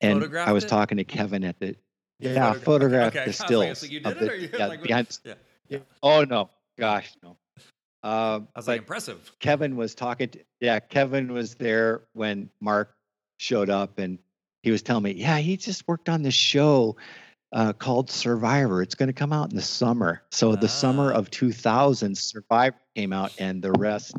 [0.00, 0.68] And I was it?
[0.68, 1.74] talking to Kevin at the
[2.20, 3.32] You yeah, photogra- photographed okay, the okay.
[3.32, 3.64] Stills.
[3.66, 5.34] like, so you of did it, the- or you yeah, like behind- yeah.
[5.68, 5.78] yeah.
[6.02, 7.36] Oh no, gosh, no.
[8.02, 9.32] Uh, I was like impressive.
[9.40, 10.28] Kevin was talking.
[10.30, 12.94] To, yeah, Kevin was there when Mark
[13.38, 14.18] showed up, and
[14.62, 16.96] he was telling me, "Yeah, he just worked on this show
[17.52, 18.82] uh, called Survivor.
[18.82, 21.16] It's going to come out in the summer." So the summer Ah.
[21.18, 24.14] of 2000, Survivor came out, and the rest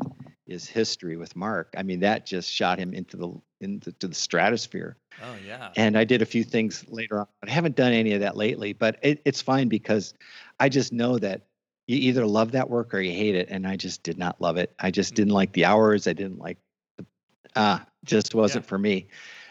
[0.46, 1.72] is history with Mark.
[1.76, 4.96] I mean, that just shot him into the into to the stratosphere.
[5.22, 5.70] Oh yeah.
[5.76, 8.72] And I did a few things later on, I haven't done any of that lately.
[8.72, 10.14] But it, it's fine because
[10.58, 11.42] I just know that,
[11.86, 13.48] you either love that work or you hate it.
[13.50, 14.72] And I just did not love it.
[14.78, 16.06] I just didn't like the hours.
[16.06, 16.58] I didn't like
[16.98, 17.06] the,
[17.56, 18.68] ah, just wasn't Yeah.
[18.68, 19.08] for me.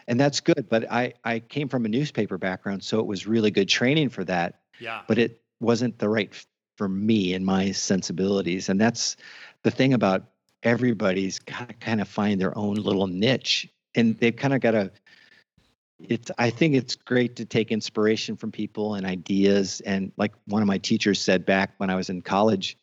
[0.08, 0.66] And that's good.
[0.68, 4.24] But I, I came from a newspaper background, so it was really good training for
[4.24, 4.60] that.
[4.78, 5.02] Yeah.
[5.06, 6.32] But it wasn't the right
[6.78, 8.70] for me and my sensibilities.
[8.70, 9.16] And that's
[9.62, 10.24] the thing about
[10.62, 13.68] everybody's got to kind of find their own little niche.
[13.94, 14.90] And they've kind of got a
[16.08, 20.62] it's i think it's great to take inspiration from people and ideas and like one
[20.62, 22.76] of my teachers said back when i was in college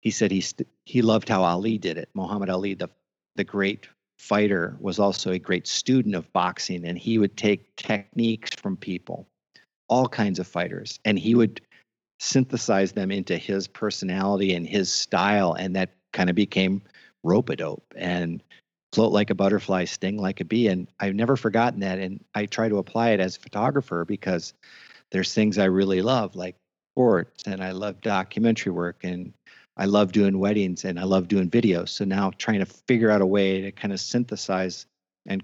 [0.00, 2.08] he said he st- he loved how ali did it.
[2.14, 2.88] Muhammad ali the
[3.36, 3.86] the great
[4.18, 9.26] fighter was also a great student of boxing and he would take techniques from people
[9.88, 11.60] all kinds of fighters and he would
[12.18, 16.82] synthesize them into his personality and his style and that kind of became
[17.24, 18.42] rope-a-dope and
[18.92, 20.68] float like a butterfly, sting like a bee.
[20.68, 21.98] And I've never forgotten that.
[21.98, 24.52] And I try to apply it as a photographer because
[25.10, 26.56] there's things I really love, like
[26.94, 29.32] sports, and I love documentary work, and
[29.76, 31.90] I love doing weddings, and I love doing videos.
[31.90, 34.86] So now trying to figure out a way to kind of synthesize
[35.26, 35.42] and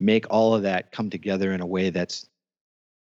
[0.00, 2.26] make all of that come together in a way that's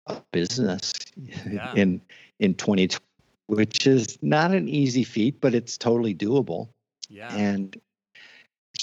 [0.07, 1.73] a business Yeah.
[1.75, 2.01] in
[2.41, 3.05] in 2020,
[3.47, 6.69] which is not an easy feat, but it's totally doable
[7.09, 7.35] Yeah.
[7.35, 7.81] and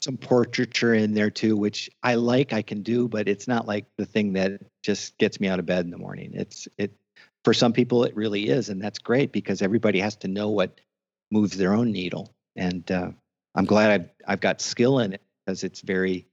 [0.04, 3.86] some portraiture in there too, which I like, I can do, but it's not like
[3.98, 6.32] the thing that just gets me out of bed in the morning.
[6.34, 6.94] It's it
[7.44, 10.80] for some people it really is, and that's great because everybody has to know what
[11.32, 12.34] moves their own needle.
[12.56, 13.12] And uh,
[13.56, 16.26] I'm glad I've I've got skill in it because it's very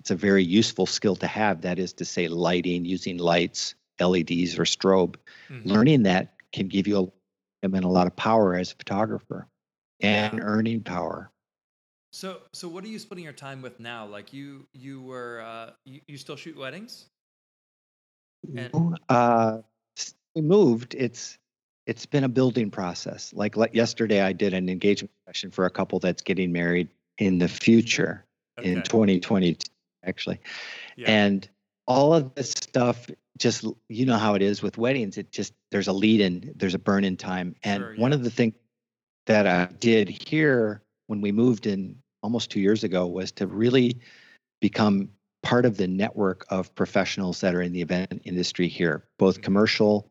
[0.00, 1.62] it's a very useful skill to have.
[1.62, 5.16] That is to say, lighting, using lights, LEDs or strobe.
[5.50, 5.66] Mhm.
[5.66, 9.48] Learning that can give you a, I mean, a lot of power as a photographer
[10.00, 10.44] and Yeah.
[10.44, 11.30] earning power.
[12.16, 14.06] So, so what are you splitting your time with now?
[14.06, 17.10] Like you, you were, uh, you, you still shoot weddings?
[18.56, 19.58] And- Uh,
[20.34, 20.94] we moved.
[20.94, 21.36] It's
[21.86, 23.34] it's been a building process.
[23.34, 27.36] Like, like yesterday, I did an engagement session for a couple that's getting married in
[27.36, 28.24] the future
[28.62, 28.88] in Okay.
[28.88, 29.58] 2020,
[30.02, 30.40] actually.
[30.96, 31.10] Yeah.
[31.10, 31.46] And
[31.86, 35.18] all of this stuff, just you know how it is with weddings.
[35.18, 38.24] It just there's a lead in, there's a burn in time, and Sure, one of
[38.24, 38.54] the things
[39.26, 44.00] that I did here when we moved in almost two years ago was to really
[44.60, 45.08] become
[45.44, 49.44] part of the network of professionals that are in the event industry here, both Mhm.
[49.44, 50.10] commercial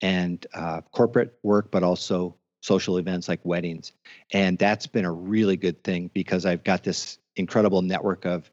[0.00, 3.92] and uh, corporate work, but also social events like weddings.
[4.32, 8.50] And that's been a really good thing because I've got this incredible network of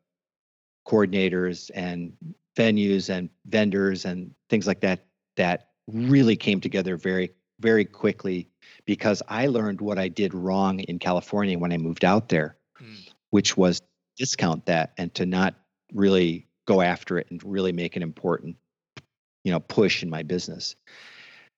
[0.87, 2.13] coordinators and
[2.55, 8.47] venues and vendors and things like that that really came together very very quickly
[8.85, 12.58] because I learned what I did wrong in California when I moved out there.
[13.29, 13.81] Which was
[14.17, 15.55] discount that and to not
[15.93, 18.55] really go after it and really make an important
[19.43, 20.75] you know push in my business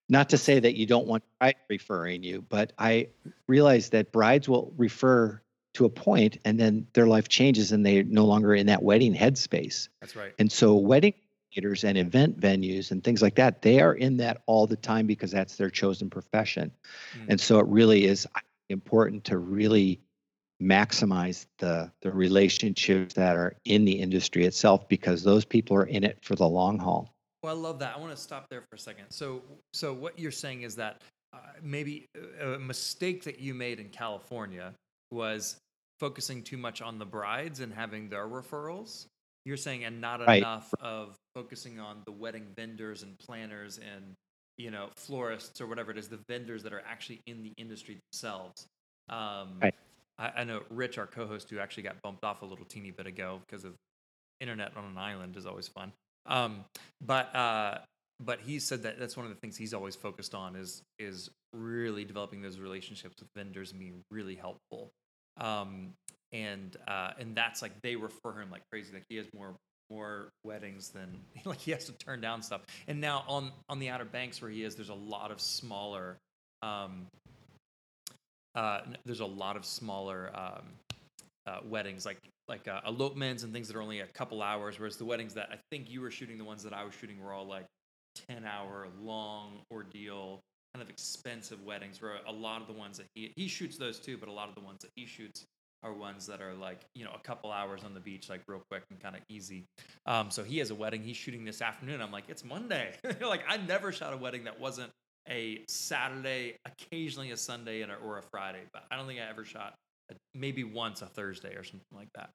[0.09, 3.07] not to say that you don't want brides referring you but i
[3.47, 5.41] realize that brides will refer
[5.73, 9.13] to a point and then their life changes and they're no longer in that wedding
[9.13, 10.33] headspace That's right.
[10.39, 11.13] and so wedding
[11.55, 15.05] coordinators and event venues and things like that they are in that all the time
[15.07, 16.71] because that's their chosen profession
[17.17, 17.25] Mm.
[17.29, 18.25] and so it really is
[18.69, 19.99] important to really
[20.61, 26.03] maximize the the relationships that are in the industry itself because those people are in
[26.03, 27.95] it for the long haul Well, I love that.
[27.95, 29.05] I want to stop there for a second.
[29.09, 29.41] So,
[29.73, 31.01] so what you're saying is that
[31.33, 32.05] uh, maybe
[32.41, 34.73] a mistake that you made in California
[35.11, 35.57] was
[35.99, 39.05] focusing too much on the brides and having their referrals.
[39.45, 40.37] You're saying, and not Right.
[40.37, 44.13] enough of focusing on the wedding vendors and planners and
[44.57, 47.97] you know florists or whatever it is, the vendors that are actually in the industry
[48.11, 48.67] themselves.
[49.09, 49.75] Um, Right.
[50.17, 53.07] I, I know Rich, our co-host, who actually got bumped off a little teeny bit
[53.07, 53.73] ago because of
[54.39, 55.93] internet on an island is always fun.
[56.25, 56.65] Um,
[56.99, 57.79] but uh,
[58.19, 61.29] but he said that that's one of the things he's always focused on is is
[61.53, 64.91] really developing those relationships with vendors and being really helpful.
[65.39, 65.93] Um,
[66.31, 68.93] and uh, and that's like they refer him like crazy.
[68.93, 69.55] Like he has more
[69.89, 72.61] more weddings than like he has to turn down stuff.
[72.87, 76.17] And now on on the Outer Banks where he is, there's a lot of smaller.
[76.63, 77.07] Um,
[78.55, 80.63] uh, there's a lot of smaller um,
[81.47, 84.79] uh, weddings, like like uh, elopements and things that are only a couple hours.
[84.79, 87.21] Whereas the weddings that I think you were shooting, the ones that I was shooting,
[87.23, 87.65] were all like
[88.27, 90.41] ten hour long ordeal,
[90.73, 92.01] kind of expensive weddings.
[92.01, 94.49] Where a lot of the ones that he he shoots those too, but a lot
[94.49, 95.45] of the ones that he shoots
[95.83, 98.61] are ones that are like you know a couple hours on the beach, like real
[98.69, 99.63] quick and kind of easy.
[100.05, 102.01] Um, so he has a wedding he's shooting this afternoon.
[102.01, 102.95] I'm like, it's Monday.
[103.21, 104.91] like I never shot a wedding that wasn't
[105.29, 108.61] a Saturday, occasionally a Sunday, and a, or a Friday.
[108.73, 109.75] But I don't think I ever shot
[110.11, 112.29] a, maybe once a Thursday or something like that.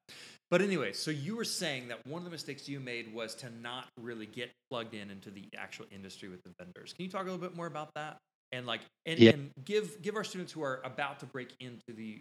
[0.50, 3.50] But anyway, so you were saying that one of the mistakes you made was to
[3.50, 6.92] not really get plugged in into the actual industry with the vendors.
[6.92, 8.18] Can you talk a little bit more about that?
[8.52, 9.32] and like and, Yeah.
[9.32, 12.20] and give give our students who are about to break into the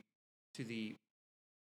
[0.55, 0.95] to the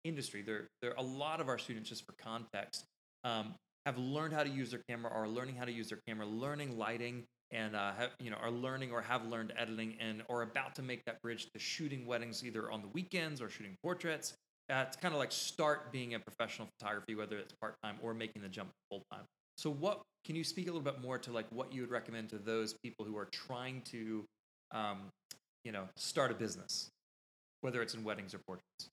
[0.05, 0.43] industry.
[0.43, 2.85] There there a lot of our students, just for context,
[3.25, 3.55] um,
[3.87, 6.79] have learned how to use their camera, are learning how to use their camera, learning
[6.79, 10.75] lighting, and uh, have, you know are learning or have learned editing, and are about
[10.75, 14.35] to make that bridge to shooting weddings either on the weekends or shooting portraits.
[14.71, 18.15] Uh, to kind of like start being a professional photography, whether it's part time or
[18.15, 19.21] making the jump full time.
[19.59, 22.31] So, what can you speak a little bit more to like what you would recommend
[22.31, 24.25] to those people who are trying to,
[24.73, 25.01] um,
[25.67, 26.89] you know, start a business,
[27.61, 28.89] whether it's in weddings or portraits?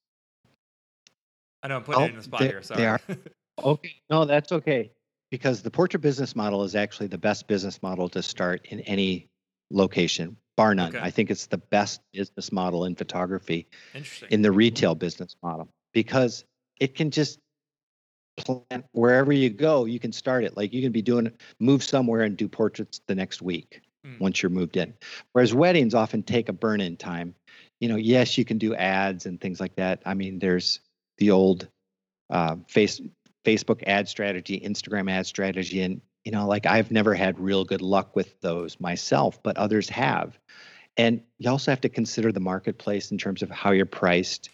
[1.63, 2.59] I know I'm putting Oh, it in the spot they- here.
[2.59, 2.85] they Sorry.
[2.85, 2.99] are.
[3.63, 3.95] Okay.
[4.09, 4.91] No, that's okay.
[5.31, 9.29] Because the portrait business model is actually the best business model to start in any
[9.71, 10.89] location, bar none.
[10.89, 10.99] Okay.
[11.01, 14.27] I think it's the best business model in photography Interesting.
[14.31, 16.43] in the retail business model because
[16.79, 17.39] it can just
[18.37, 20.57] plant wherever you go, you can start it.
[20.57, 24.19] Like you can be doing move somewhere and do portraits the next week Mm.
[24.19, 24.95] once you're moved in.
[25.33, 27.35] Whereas weddings often take a burn in time.
[27.79, 30.01] You know, yes, you can do ads and things like that.
[30.07, 30.79] I mean, there's
[31.19, 31.67] the old
[32.31, 32.99] uh, face
[33.45, 37.81] Facebook ad strategy, Instagram ad strategy, and you know, like I've never had real good
[37.81, 40.37] luck with those myself, but others have.
[40.97, 44.49] And you also have to consider the marketplace in terms of how you're priced.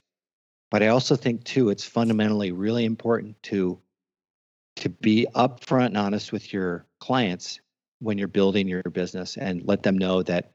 [0.71, 3.79] But I also think too, it's fundamentally really important to
[4.77, 7.59] to be upfront and honest with your clients
[7.99, 10.51] when you're building your business and let them know that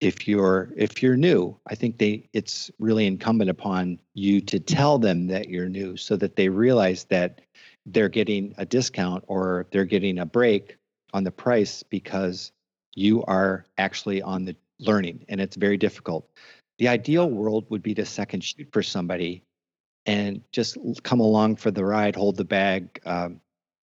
[0.00, 4.98] if you're if you're new, I think they it's really incumbent upon you to tell
[4.98, 7.40] them that you're new so that they realize that
[7.86, 10.76] they're getting a discount or they're getting a break
[11.14, 12.52] on the price because
[12.94, 16.28] you are actually on the learning and it's very difficult.
[16.78, 19.44] The ideal world would be to second shoot for somebody
[20.04, 23.40] and just come along for the ride, hold the bag, um,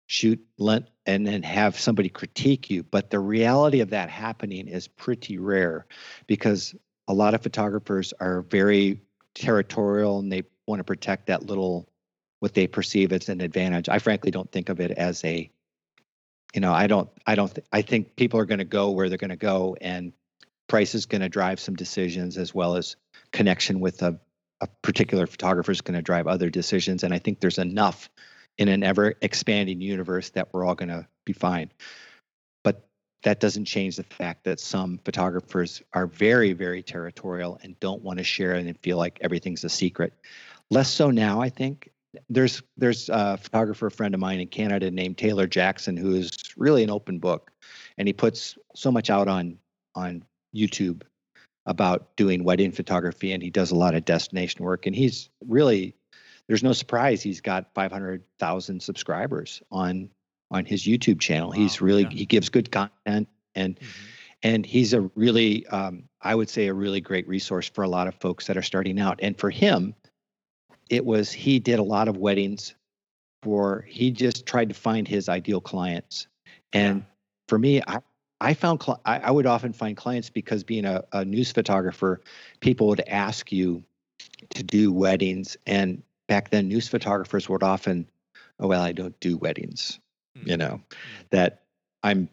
[0.07, 2.83] shoot, lent, and then have somebody critique you.
[2.83, 5.87] But the reality of that happening is pretty rare
[6.27, 6.75] because
[7.09, 9.01] a lot of photographers are very
[9.35, 11.89] territorial and they want to protect that little
[12.43, 13.89] what they perceive as an advantage.
[13.89, 15.49] I frankly don't think of it as a
[16.53, 19.09] you know, I don't I don't th- I think people are going to go where
[19.09, 20.13] they're going to go and
[20.69, 22.97] price is going to drive some decisions as well as
[23.31, 24.19] connection with a
[24.61, 28.11] a particular photographer is going to drive other decisions and I think there's enough
[28.59, 31.71] in an ever expanding universe that we're all going to be fine.
[32.65, 32.89] But
[33.23, 38.19] that doesn't change the fact that some photographers are very, very territorial and don't want
[38.19, 40.13] to share and feel like everything's a secret.
[40.71, 41.92] Less so now, I think.
[42.29, 46.83] There's there's a photographer friend of mine in Canada named Taylor Jackson who is really
[46.83, 47.51] an open book,
[47.99, 49.59] and he puts so much out on
[49.95, 50.23] on
[50.55, 51.03] YouTube
[51.67, 55.95] about doing wedding photography, and he does a lot of destination work, and he's really
[56.49, 60.11] there's no surprise he's got 500,000 subscribers on
[60.51, 61.51] on his YouTube channel.
[61.51, 62.11] he's really yeah.
[62.11, 63.87] he gives good content and Mhm.
[64.43, 68.07] and he's a really um, I would say a really great resource for a lot
[68.07, 69.19] of folks that are starting out.
[69.23, 69.95] And for him,
[70.93, 72.75] it was he did a lot of weddings
[73.43, 76.27] for he just tried to find his ideal clients.
[76.75, 77.05] And Yeah.
[77.49, 77.99] for me, I
[78.43, 82.21] I found cli- I, I would often find clients because being a, a news photographer,
[82.61, 83.83] people would ask you
[84.51, 88.07] to do weddings, and back then news photographers would often,
[88.61, 89.99] oh well, I don't do weddings,
[90.45, 90.59] you Mm.
[90.59, 90.81] know,
[91.31, 91.63] that
[92.03, 92.29] I'm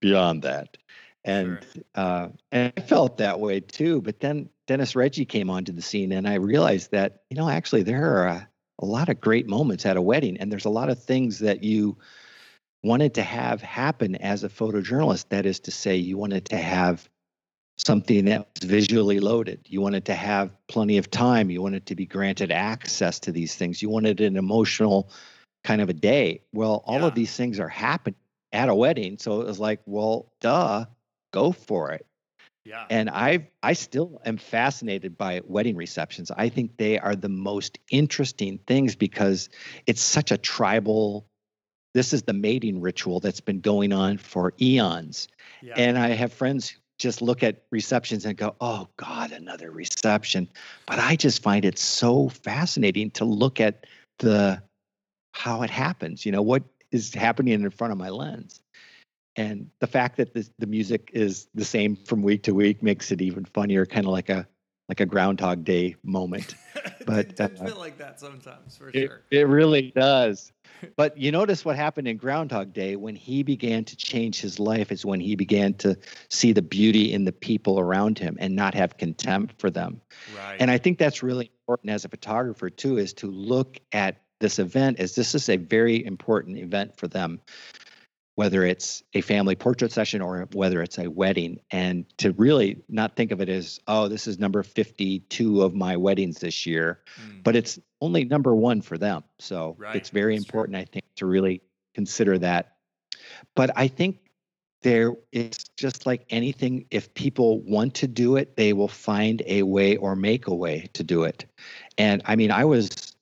[0.00, 0.76] beyond that.
[1.24, 1.58] And
[1.96, 4.02] uh, and I felt that way too.
[4.02, 7.82] But then Denis Reggie came onto the scene, and I realized that you know actually
[7.82, 8.48] there are a,
[8.80, 11.62] a lot of great moments at a wedding, and there's a lot of things that
[11.62, 11.98] you
[12.82, 15.28] wanted to have happen as a photojournalist.
[15.30, 17.08] That is to say, you wanted to have
[17.78, 19.60] something that was visually loaded.
[19.68, 21.50] You wanted to have plenty of time.
[21.50, 23.82] You wanted to be granted access to these things.
[23.82, 25.10] You wanted an emotional
[25.64, 26.42] kind of a day.
[26.52, 27.06] Well, all Yeah.
[27.06, 28.16] of these things are happening
[28.52, 29.18] at a wedding.
[29.18, 30.84] So it was like, well, duh,
[31.32, 32.06] go for it.
[32.64, 32.86] Yeah.
[32.88, 36.30] And I I still am fascinated by wedding receptions.
[36.30, 39.50] I think they are the most interesting things because
[39.86, 41.26] it's such a tribal
[41.94, 45.28] this is the mating ritual that's been going on for eons.
[45.62, 45.74] yeah.
[45.76, 50.48] And I have friends who just look at receptions and go, "Oh god, another reception."
[50.86, 53.86] But I just find it so fascinating to look at
[54.18, 54.62] the
[55.32, 58.60] how it happens, you know, what is happening in front of my lens.
[59.36, 63.10] And the fact that this, the music is the same from week to week makes
[63.10, 64.46] it even funnier, kind of like a
[64.88, 66.54] like a Groundhog Day moment.
[67.06, 69.22] but, it does uh, feel like that sometimes, for It, sure.
[69.30, 70.52] it really does.
[70.96, 74.92] But you notice what happened in Groundhog Day when he began to change his life
[74.92, 75.96] is when he began to
[76.28, 80.02] see the beauty in the people around him and not have contempt for them.
[80.36, 80.56] Right.
[80.60, 84.58] And I think that's really important as a photographer too, is to look at this
[84.58, 87.40] event as this is a very important event for them.
[88.36, 93.14] Whether it's a family portrait session or whether it's a wedding, and to really not
[93.14, 97.42] think of it as, oh, this is number 52 of my weddings this year, Mm.
[97.44, 99.22] but it's only number one for them.
[99.38, 100.48] So Right, it's very that's true.
[100.60, 101.62] important, I think, to really
[101.94, 102.76] consider that.
[103.54, 104.18] But I think
[104.82, 109.62] there it's just like anything if people want to do it they will find a
[109.62, 111.46] way or make a way to do it
[111.96, 113.16] and i mean i was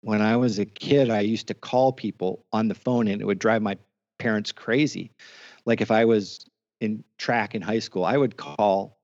[0.00, 3.24] when i was a kid i used to call people on the phone and it
[3.24, 3.78] would drive my
[4.18, 5.10] parents crazy
[5.64, 6.46] like if i was
[6.80, 8.96] in track in high school i would call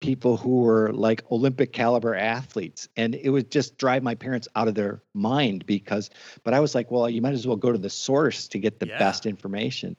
[0.00, 4.68] people who were like olympic caliber athletes and it would just drive my parents out
[4.68, 6.10] of their mind because
[6.44, 8.78] but i was like well you might as well go to the source to get
[8.80, 8.98] the Yeah.
[8.98, 9.96] best information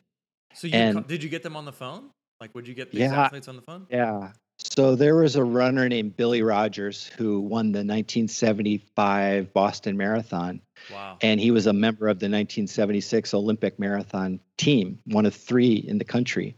[0.56, 2.10] So you and- did you get them on the phone?
[2.40, 3.22] Like, would you get these Yeah.
[3.24, 3.88] athletes on the phone?
[3.90, 4.34] Yeah.
[4.60, 11.18] So there was a runner named Billy Rodgers who won the 1975 Boston Marathon, Wow.
[11.22, 15.98] and he was a member of the 1976 Olympic Marathon team, one of three in
[15.98, 16.58] the country.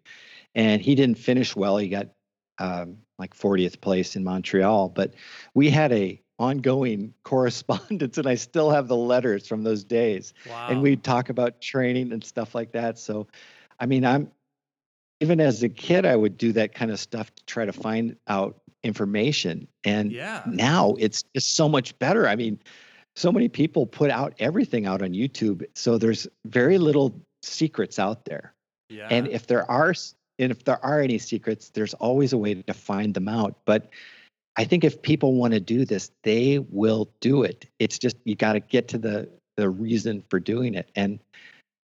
[0.54, 1.78] And he didn't finish well.
[1.78, 2.10] He got
[2.60, 5.14] um, like 40th place in Montreal, but
[5.54, 10.68] we had a ongoing correspondence, and I still have the letters from those days wow.
[10.70, 13.00] and we'd talk about training and stuff like that.
[13.00, 13.28] So,
[13.80, 14.32] I mean, I'm
[15.22, 18.18] even as a kid, I would do that kind of stuff to try to find
[18.28, 19.68] out information.
[19.84, 20.44] And yeah.
[20.46, 22.28] now it's just so much better.
[22.28, 22.60] I mean,
[23.16, 28.26] so many people put out everything out on YouTube, so there's very little secrets out
[28.26, 28.54] there.
[28.90, 29.08] Yeah.
[29.10, 29.94] And if there are,
[30.40, 33.56] and if there are any secrets, there's always a way to find them out.
[33.66, 33.90] But
[34.58, 37.68] I think if people want to do this, they will do it.
[37.80, 40.90] It's just you got to get to the the reason for doing it.
[40.96, 41.20] And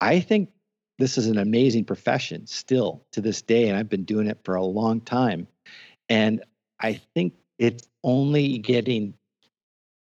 [0.02, 0.50] I think
[0.98, 4.56] this is an amazing profession still to this day, and I've been doing it for
[4.56, 5.48] a long time.
[6.10, 6.44] And
[6.80, 9.14] I think it's only getting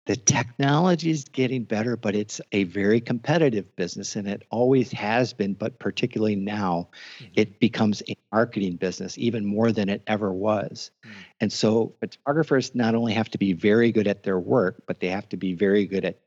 [0.06, 5.32] the technology is getting better, but it's a very competitive business, and it always has
[5.32, 5.54] been.
[5.54, 6.88] But particularly now,
[7.20, 7.30] Mhm.
[7.34, 10.90] it becomes a marketing business even more than it ever was.
[11.04, 11.10] Mm.
[11.40, 15.08] And so photographers not only have to be very good at their work, but they
[15.08, 16.20] have to be very good at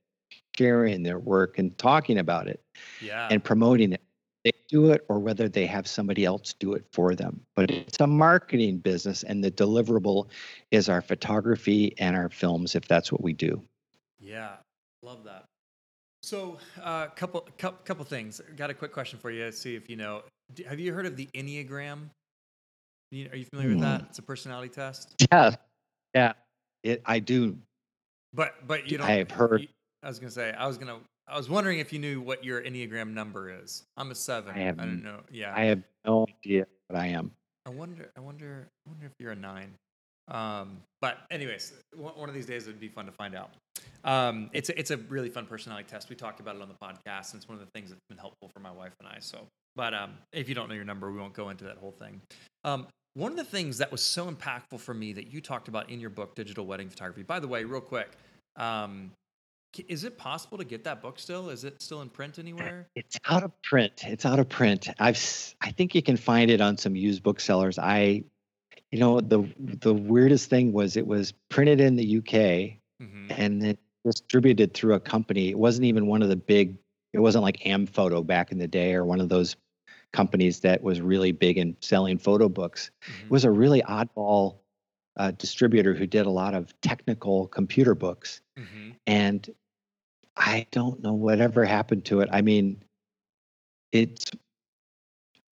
[0.58, 2.62] sharing their work and talking about it
[3.02, 3.30] yeah.
[3.32, 4.02] and promoting it.
[4.50, 7.41] They do it or whether they have somebody else do it for them.
[7.56, 10.30] But it's a marketing business and the deliverable
[10.72, 13.62] is our photography and our films if that's what we do.
[14.20, 14.54] Yeah,
[15.04, 15.45] love that.
[16.24, 18.41] So, a uh, couple, couple, couple things.
[18.58, 19.52] Got a quick question for you.
[19.52, 20.24] See if you know.
[20.68, 22.10] Have you heard of the Enneagram?
[23.32, 24.02] Are you familiar with that?
[24.10, 25.16] It's a personality test.
[25.32, 25.56] Yeah.
[26.16, 26.34] Yeah.
[26.84, 27.56] It I do
[28.34, 29.08] But but you don't.
[29.08, 29.68] I have heard- you-
[30.02, 30.52] I was gonna say.
[30.54, 31.00] I was gonna.
[31.30, 33.84] I was wondering if you knew what your Enneagram number is.
[33.98, 34.54] I'm a seven.
[34.56, 35.20] I have I don't know.
[35.32, 35.54] Yeah.
[35.56, 37.32] I have no idea what I am.
[37.66, 38.10] I wonder.
[38.18, 38.68] I wonder.
[38.88, 39.74] I wonder if you're a nine.
[40.30, 43.52] Um, but anyways, one, of these days it would be fun to find out.
[44.04, 46.10] Um, it's a, it's a really fun personality test.
[46.10, 48.18] We talked about it on the podcast, and it's one of the things that's been
[48.18, 49.18] helpful for my wife and I.
[49.20, 49.40] So,
[49.76, 52.22] but um, if you don't know your number, we won't go into that whole thing.
[52.64, 55.90] Um, one of the things that was so impactful for me that you talked about
[55.90, 57.24] in your book, Digital Wedding Photography.
[57.24, 58.12] By the way, real quick,
[58.56, 59.12] um,
[59.78, 61.50] is it possible to get that book still?
[61.50, 62.88] Is it still in print anywhere?
[62.96, 64.04] It's out of print.
[64.06, 64.90] It's out of print.
[65.00, 65.20] I've
[65.62, 67.78] I think you can find it on some used booksellers.
[67.78, 68.24] I
[68.92, 73.62] you know the the weirdest thing was it was printed in the UK hmm and
[73.62, 75.50] then distributed through a company.
[75.50, 76.78] It wasn't even one of the big
[77.14, 79.56] it wasn't like Amphoto back in the day or one of those
[80.12, 82.90] companies that was really big in selling photo books.
[83.08, 84.58] It was a really oddball
[85.18, 89.50] uh, distributor who did a lot of technical computer books hmm and
[90.40, 92.30] I don't know whatever happened to it.
[92.32, 92.82] I mean,
[93.92, 94.26] it's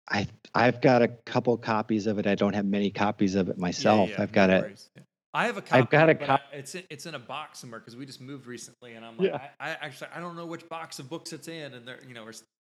[0.09, 2.25] I I've got a couple copies of it.
[2.27, 4.09] I don't have many copies of it myself.
[4.17, 4.87] I've got no it.
[4.95, 5.03] Yeah.
[5.33, 5.81] I have a copy.
[5.81, 8.05] I've got a but cop- I- It's in, it's in a box somewhere because we
[8.05, 9.49] just moved recently, and I'm like, Yeah.
[9.59, 12.13] I, I actually I don't know which box of books it's in, and they're you
[12.13, 12.33] know we're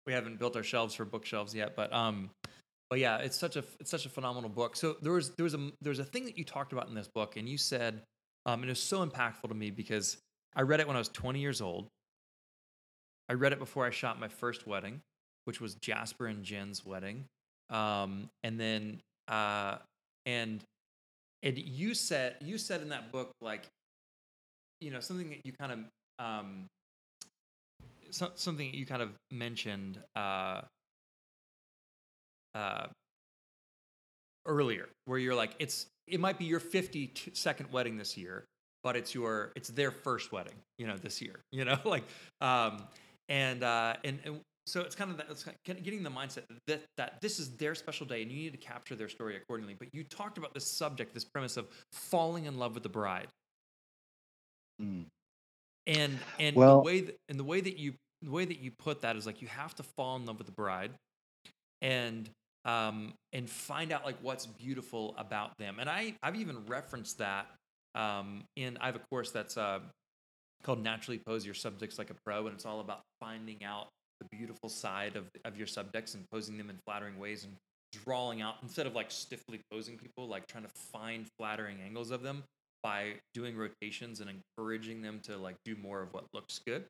[0.06, 2.30] we haven't built our shelves for bookshelves yet, but um,
[2.90, 4.74] but yeah, it's such a it's such a phenomenal book.
[4.74, 6.94] So there was there was a there was a thing that you talked about in
[6.94, 8.02] this book, and you said,
[8.46, 10.16] um, and it was so impactful to me because
[10.56, 11.86] I read it when I was 20 years old.
[13.30, 15.02] I read it before I shot my first wedding,
[15.44, 17.26] which was Jasper and Jen's wedding.
[17.70, 19.76] Um, and then, uh,
[20.26, 20.60] and,
[21.44, 23.68] and you said, you said in that book, like,
[24.80, 25.78] you know, something that you kind of,
[26.26, 26.66] um,
[28.10, 30.62] so, something that you kind of mentioned, uh,
[32.56, 32.86] uh,
[34.44, 38.44] earlier where you're like, it's, it might be your 52nd wedding this year,
[38.82, 42.02] but it's your, it's their first wedding, you know, this year, you know, like,
[42.40, 42.82] um,
[43.30, 46.42] and, uh, and, and so it's kind of that, it's kind of getting the mindset
[46.66, 49.74] that, that this is their special day and you need to capture their story accordingly.
[49.78, 53.28] But you talked about this subject, this premise of falling in love with the bride.
[54.82, 55.06] Mm.
[55.86, 58.70] And, and Well- the way that, and the way that you, the way that you
[58.78, 60.90] put that is like, you have to fall in love with the bride
[61.80, 62.28] and
[62.64, 65.78] um, and find out like what's beautiful about them.
[65.78, 67.46] And I I've even referenced that
[67.94, 69.80] um, in I have a course that's uh,
[70.62, 73.88] called Naturally Pose Your Subjects Like a Pro, and it's all about finding out
[74.20, 77.54] the beautiful side of of your subjects and posing them in flattering ways and
[78.04, 82.22] drawing out instead of like stiffly posing people, like trying to find flattering angles of
[82.22, 82.44] them
[82.82, 86.84] by doing rotations and encouraging them to like do more of what looks good.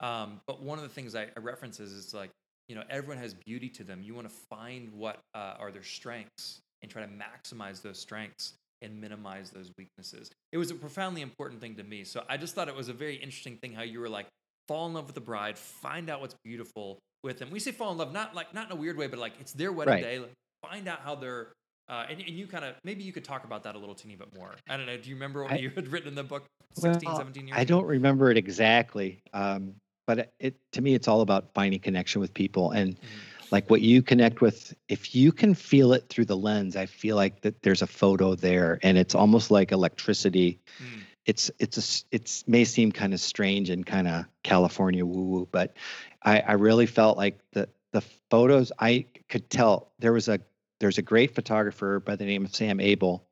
[0.00, 2.30] Um, but one of the things I, I reference is, is like
[2.68, 5.82] you know everyone has beauty to them you want to find what uh, are their
[5.82, 11.22] strengths and try to maximize those strengths and minimize those weaknesses it was a profoundly
[11.22, 13.82] important thing to me so i just thought it was a very interesting thing how
[13.82, 14.26] you were like
[14.68, 17.92] fall in love with the bride find out what's beautiful with them we say fall
[17.92, 20.02] in love not like not in a weird way but like it's their wedding Right.
[20.02, 21.52] day like, find out how they're
[21.88, 24.16] uh, and, and you kind of maybe you could talk about that a little teeny
[24.16, 26.24] bit more i don't know do you remember what I- you had written in the
[26.24, 26.44] book
[26.76, 27.78] 16 Well, 17 years I ago?
[27.80, 29.74] don't remember it exactly, um,
[30.06, 33.06] but it, to me it's all about finding connection with people and Mhm.
[33.50, 34.74] Like what you connect with.
[34.88, 38.34] If you can feel it through the lens, I feel like that there's a photo
[38.34, 40.60] there, and it's almost like electricity.
[40.78, 41.02] Mm.
[41.26, 45.48] It's it's a it's may seem kind of strange and kind of California woo woo,
[45.50, 45.76] but
[46.22, 50.40] I, I really felt like the the photos I could tell there was a
[50.78, 53.24] there's a great photographer by the name of Sam Abell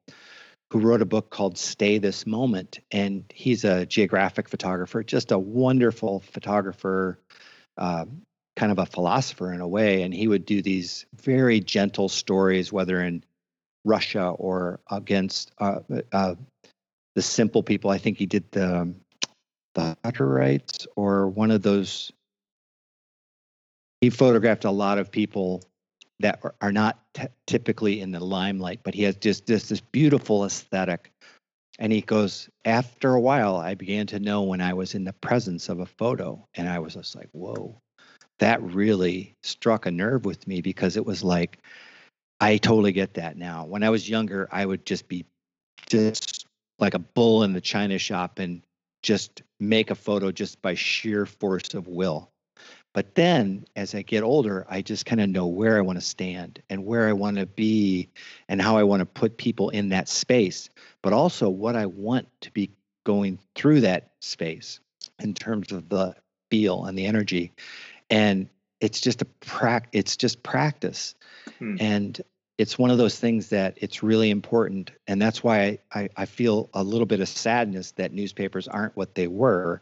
[0.70, 2.78] who wrote a book called Stay This Moment.
[2.92, 7.18] And he's a geographic photographer, just a wonderful photographer,
[7.78, 8.04] uh,
[8.58, 10.02] kind of a philosopher in a way.
[10.02, 13.22] And he would do these very gentle stories, whether in
[13.84, 15.80] Russia or against uh,
[16.12, 16.34] uh,
[17.14, 17.90] the simple people.
[17.90, 18.92] I think he did the,
[19.74, 22.10] the Hutterites or one of those.
[24.00, 25.62] He photographed a lot of people
[26.20, 31.12] that are, not t- typically in the limelight, but he has just this beautiful aesthetic.
[31.78, 35.12] And he goes, after a while, I began to know when I was in the
[35.12, 37.80] presence of a photo, and I was just like, whoa,
[38.38, 41.58] that really struck a nerve with me because it was like,
[42.40, 43.64] I totally get that now.
[43.64, 45.24] When I was younger, I would just be
[45.88, 46.46] just
[46.78, 48.62] like a bull in the china shop and
[49.02, 52.30] just make a photo just by sheer force of will.
[52.94, 56.04] But then as I get older, I just kind of know where I want to
[56.04, 58.08] stand and where I want to be
[58.48, 60.70] and how I want to put people in that space,
[61.02, 62.70] but also what I want to be
[63.04, 64.80] going through that space
[65.20, 66.14] in terms of the
[66.50, 67.52] feel and the energy.
[68.10, 68.48] And
[68.80, 71.14] it's just a prac it's just practice.
[71.58, 71.76] Hmm.
[71.80, 72.20] And
[72.58, 74.90] it's one of those things that it's really important.
[75.06, 78.96] And that's why I, I, I feel a little bit of sadness that newspapers aren't
[78.96, 79.80] what they were,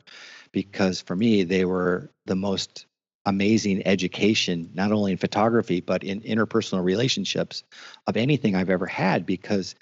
[0.53, 2.87] because for me, they were the most
[3.25, 7.65] amazing education, not only in photography, but in interpersonal relationships
[8.07, 9.25] of anything I've ever had.
[9.25, 9.75] Because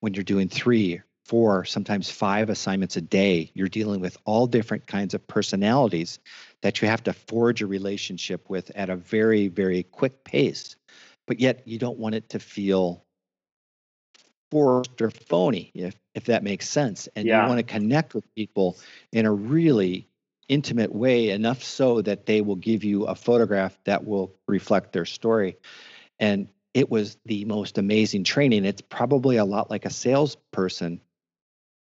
[0.00, 1.00] when you're doing three,
[1.32, 6.18] four, sometimes five assignments a day, you're dealing with all different kinds of personalities
[6.60, 10.76] that you have to forge a relationship with at a very, very quick pace.
[11.26, 13.06] But yet you don't want it to feel
[14.50, 17.08] forced or phony, if if that makes sense.
[17.16, 17.44] And Yeah.
[17.44, 18.76] you want to connect with people
[19.10, 20.06] in a really
[20.50, 25.06] intimate way enough so that they will give you a photograph that will reflect their
[25.06, 25.56] story.
[26.20, 28.66] And it was the most amazing training.
[28.66, 31.00] It's probably a lot like a salesperson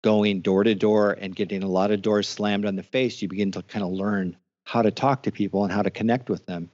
[0.03, 3.21] going door to door and getting a lot of doors slammed on the face.
[3.21, 6.29] You begin to kind of learn how to talk to people and how to connect
[6.29, 6.69] with them.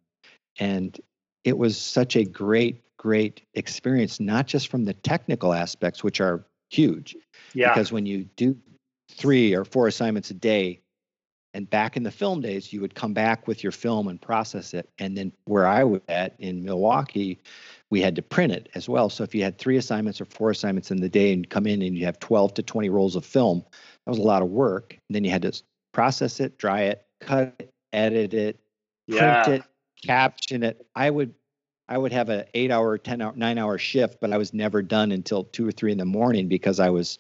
[0.60, 1.00] And
[1.44, 6.46] it was such a great, great experience, not just from the technical aspects, which are
[6.70, 7.16] huge,
[7.54, 7.70] Yeah.
[7.70, 8.58] because when you do
[9.10, 10.82] three or four assignments a day
[11.54, 14.74] and back in the film days you would come back with your film and process
[14.74, 17.40] it and then where i was at in milwaukee
[17.92, 19.10] we had to print it as well.
[19.10, 21.82] So if you had three assignments or four assignments in the day and come in
[21.82, 23.64] and you have 12 to 20 rolls of film
[24.06, 24.94] that was a lot of work.
[24.94, 25.54] And then you had to
[25.94, 28.60] process it dry it cut it edit it
[29.10, 29.64] print it
[30.06, 30.86] caption it.
[30.96, 31.34] I would
[31.88, 34.82] i would have an eight hour ten hour nine hour shift but i was never
[34.82, 37.20] done until two or three in the morning because i was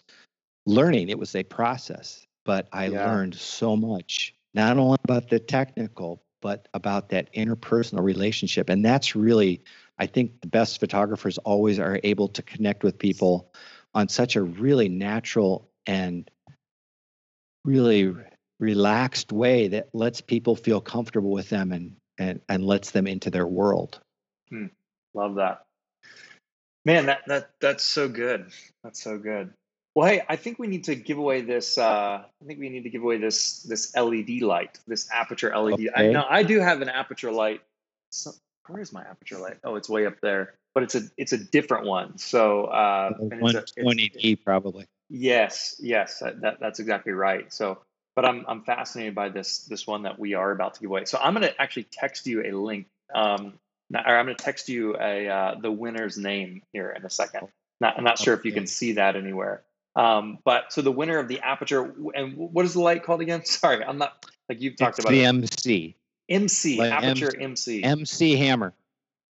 [0.66, 1.09] learning.
[1.09, 3.05] It was a process but i Yeah.
[3.05, 8.70] learned so much not only about the technical but about that interpersonal relationship.
[8.70, 9.63] And that's really
[9.98, 13.52] i think the best photographers always are able to connect with people
[13.93, 16.30] on such a really natural and
[17.64, 18.14] really
[18.60, 23.30] relaxed way that lets people feel comfortable with them and and, and lets them into
[23.30, 24.00] their world
[25.16, 25.64] Love that.
[26.84, 28.52] Man, that that that's so good.
[28.84, 29.54] That's so good.
[29.96, 31.78] Well, hey, I think we need to give away this.
[31.78, 35.89] Uh, I think we need to give away this this LED light, this Aputure LED.
[35.96, 36.12] I Okay.
[36.12, 37.62] know I do have an Aputure light.
[38.12, 38.32] So,
[38.68, 39.57] where is my Aputure light?
[39.63, 40.55] Oh, it's way up there.
[40.74, 42.18] But it's a it's a different one.
[42.18, 47.51] So uh, a- it's- 120d probably Yes, yes, that, that that's exactly right.
[47.53, 47.80] So,
[48.16, 51.05] but I'm I'm fascinated by this this one that we are about to give away.
[51.05, 52.88] So I'm going to actually text you a link.
[53.13, 53.53] Um,
[53.93, 57.49] or I'm going to text you a uh, the winner's name here in a second.
[57.80, 59.61] Not, I'm not sure if you can see that anywhere.
[59.95, 63.45] Um, but so the winner of the Aputure and what is the light called again?
[63.45, 65.28] Sorry, I'm not like you've talked It's about the it.
[66.30, 66.80] MC.
[66.80, 68.74] MC like Aputure MC MC Hammer.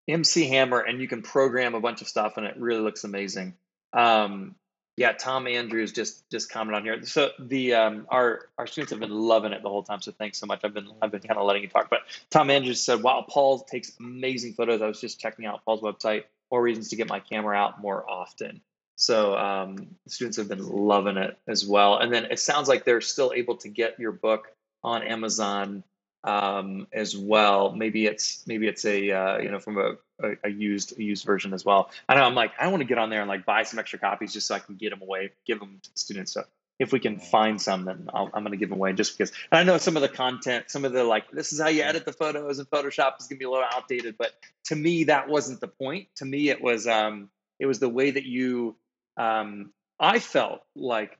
[0.07, 3.55] MC Hammer, and you can program a bunch of stuff, and it really looks amazing.
[3.93, 4.55] Um,
[4.97, 7.05] yeah, Tom Andrews just just commented on here.
[7.07, 10.01] So the um, our our students have been loving it the whole time.
[10.01, 10.61] So thanks so much.
[10.63, 13.61] I've been I've been kind of letting you talk, but Tom Andrews said, "Wow, Paul
[13.61, 16.25] takes amazing photos." I was just checking out Paul's website.
[16.51, 18.61] More reasons to get my camera out more often.
[18.97, 21.99] So um, students have been loving it as well.
[21.99, 24.53] And then it sounds like they're still able to get your book
[24.85, 25.83] on Amazon
[26.25, 27.73] um, as well.
[27.73, 31.25] Maybe it's maybe it's a uh, you know from a, a, a used a used
[31.25, 31.91] version as well.
[32.09, 33.99] I know I'm like I want to get on there and like buy some extra
[33.99, 36.33] copies just so I can get them away, give them to students.
[36.33, 36.45] So
[36.79, 39.33] if we can find some, then i am going to give them away just because.
[39.53, 42.05] I know some of the content, some of the like this is how you edit
[42.05, 44.33] the photos in Photoshop is going to be a little outdated, but
[44.65, 46.09] to me that wasn't the point.
[46.17, 47.29] To me it was um,
[47.61, 48.77] it was the way that you
[49.17, 51.19] um, I felt like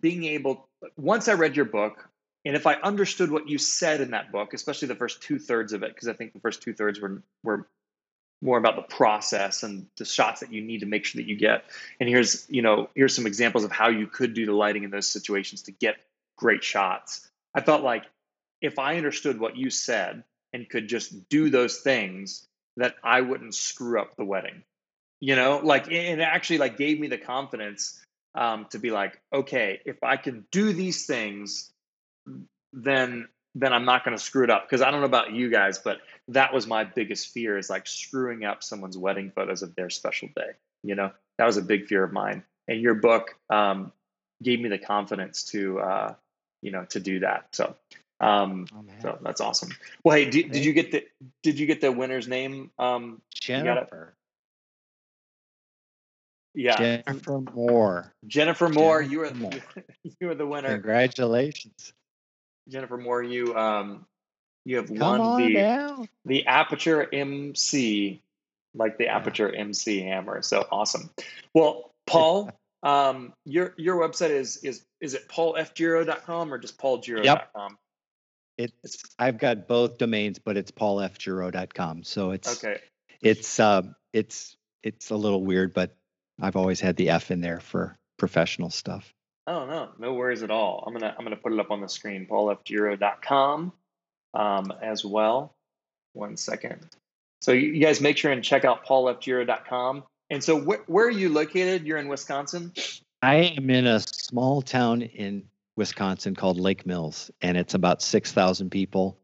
[0.00, 2.08] being able once I read your book,
[2.44, 5.72] and if I understood what you said in that book, especially the first two thirds
[5.72, 7.66] of it, because I think the first two thirds were were
[8.42, 11.36] more about the process and the shots that you need to make sure that you
[11.36, 11.64] get.
[12.00, 14.90] And here's you know here's some examples of how you could do the lighting in
[14.90, 15.96] those situations to get
[16.36, 17.28] great shots.
[17.54, 18.04] I felt like
[18.60, 23.54] if I understood what you said and could just do those things, that I wouldn't
[23.54, 24.62] screw up the wedding
[25.24, 27.98] you know like it actually like gave me the confidence
[28.34, 31.70] um, to be like okay if i can do these things
[32.72, 35.50] then then i'm not going to screw it up because i don't know about you
[35.50, 35.98] guys but
[36.28, 40.28] that was my biggest fear is like screwing up someone's wedding photos of their special
[40.34, 40.52] day
[40.84, 41.10] you know?
[41.38, 42.44] That was a big fear of mine.
[42.68, 43.90] And your book um,
[44.42, 46.14] gave me the confidence to uh,
[46.62, 47.76] you know to do that so
[48.20, 49.70] um, oh, so that's awesome.
[50.02, 51.04] Well hey did, did you get the
[51.42, 54.14] did you get the winner's name um, jennifer.
[56.56, 58.14] Yeah, Jennifer Moore.
[58.28, 59.52] Jennifer Moore, Jennifer you are Moore.
[60.20, 60.68] you are the winner.
[60.68, 61.92] Congratulations,
[62.68, 63.22] Jennifer Moore.
[63.22, 64.06] You um
[64.64, 68.22] you have Come won the the Aputure MC,
[68.74, 69.60] like the Aputure yeah.
[69.60, 70.42] MC hammer.
[70.42, 71.10] So awesome.
[71.52, 72.50] Well, Paul,
[72.82, 77.76] um, your your website is is is it paulfgero.com or just paulgero.com?
[78.56, 78.70] Yep.
[78.82, 82.04] It's I've got both domains, but it's paulfgero.com.
[82.04, 82.80] So it's okay.
[83.20, 85.96] It's uh, it's it's a little weird, but
[86.40, 89.13] I've always had the F in there for professional stuff.
[89.46, 90.84] Oh no, no worries at all.
[90.86, 93.72] I'm gonna I'm gonna put it up on the screen, paulfgero.com
[94.32, 95.54] um, as well.
[96.14, 96.86] One second.
[97.42, 100.04] So you guys make sure and check out paulfgero.com.
[100.30, 101.86] And so wh- where are you located?
[101.86, 102.72] You're in Wisconsin.
[103.22, 105.44] I am in a small town in
[105.76, 109.18] Wisconsin called Lake Mills, and it's about six thousand people,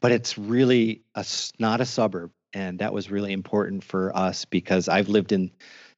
[0.00, 1.24] but it's really a,
[1.58, 5.50] not a suburb, and that was really important for us because I've lived in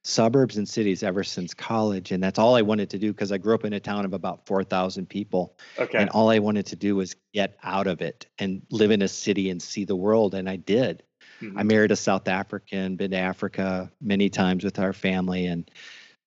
[0.07, 3.39] suburbs and cities ever since college and that's all i wanted to do because i
[3.39, 6.75] grew up in a town of about 4000 people okay and all i wanted to
[6.75, 10.35] do was get out of it and live in a city and see the world
[10.35, 11.01] and i did
[11.41, 11.57] mm-hmm.
[11.57, 15.71] i married a south african been to africa many times with our family and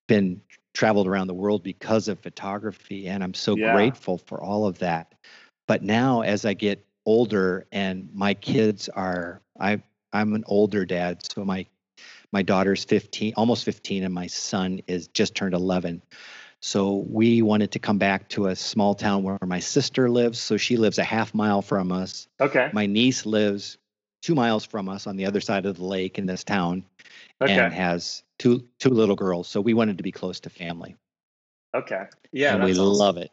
[0.08, 0.40] been
[0.74, 3.72] traveled around the world because of photography and i'm so yeah.
[3.72, 5.14] grateful for all of that
[5.68, 9.80] but now as i get older and my kids are i
[10.12, 11.64] i'm an older dad so my
[12.32, 16.02] my daughter's 15 almost 15 and my son is just turned 11
[16.60, 20.38] so we wanted to come back to a small town where my sister lives.
[20.40, 22.26] So she lives a half mile from us.
[22.40, 22.70] Okay.
[22.72, 23.78] My niece lives
[24.22, 26.84] two miles from us on the other side of the lake in this town
[27.40, 27.56] okay.
[27.56, 29.46] and has two two little girls.
[29.46, 30.96] So we wanted to be close to family.
[31.74, 32.04] Okay.
[32.32, 32.86] Yeah and we awesome.
[32.86, 33.30] love it.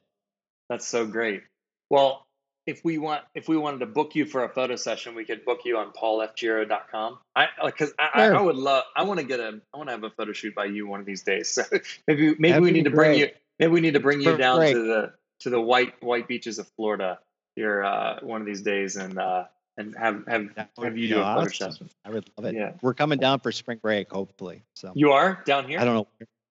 [0.70, 1.42] That's so great.
[1.90, 2.25] Well
[2.66, 5.46] if we want if we wanted to book you for a photo session, we could
[5.46, 7.20] book you on paulfgero.com.
[7.36, 8.36] I because I, sure.
[8.36, 10.34] I, I, would love I want to get a I want to have a photo
[10.34, 11.52] shoot by you one of these days.
[11.52, 11.64] So
[12.08, 13.08] maybe maybe That'd we need to great.
[13.08, 16.28] bring you maybe we need to bring you down to the to the white white
[16.28, 17.20] beaches of Florida
[17.56, 19.46] here uh, one of these days and uh,
[19.78, 20.50] and have have
[20.82, 21.90] have you do a photo session.
[22.04, 22.56] I would love it.
[22.56, 24.64] Yeah, we're coming down for spring break, hopefully.
[24.76, 25.80] So you are down here.
[25.80, 26.08] I don't know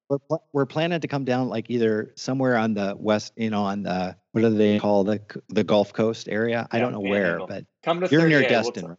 [0.09, 3.83] we're, we're planning to come down like either somewhere on the west, you know, on
[3.83, 6.67] the what do they call the the Gulf Coast area?
[6.71, 8.87] I don't know where, but come to you're near Destin.
[8.87, 8.99] We'll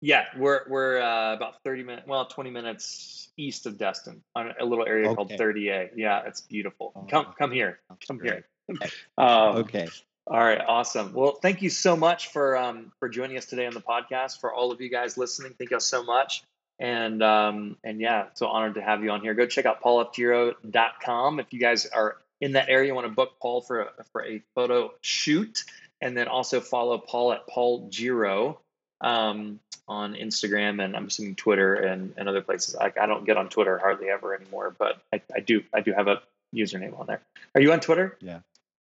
[0.00, 4.64] yeah, we're we're uh, about thirty minutes, well, twenty minutes east of Destin, on a
[4.64, 5.14] little area okay.
[5.14, 5.90] called 30A.
[5.96, 6.92] Yeah, it's beautiful.
[6.94, 8.44] Oh, come come here, come great.
[8.68, 8.90] here.
[9.18, 9.88] um, okay.
[10.26, 11.12] All right, awesome.
[11.12, 14.40] Well, thank you so much for um, for joining us today on the podcast.
[14.40, 16.44] For all of you guys listening, thank you so much.
[16.78, 19.34] And um, and yeah, so honored to have you on here.
[19.34, 23.60] Go check out paulfgero.com if you guys are in that area, want to book Paul
[23.60, 25.62] for a, for a photo shoot,
[26.00, 28.58] and then also follow Paul at Paul Gero
[29.00, 32.74] um, on Instagram and I'm assuming Twitter and, and other places.
[32.74, 35.92] Like I don't get on Twitter hardly ever anymore, but I, I do I do
[35.92, 36.20] have a
[36.54, 37.20] username on there.
[37.54, 38.16] Are you on Twitter?
[38.20, 38.40] Yeah,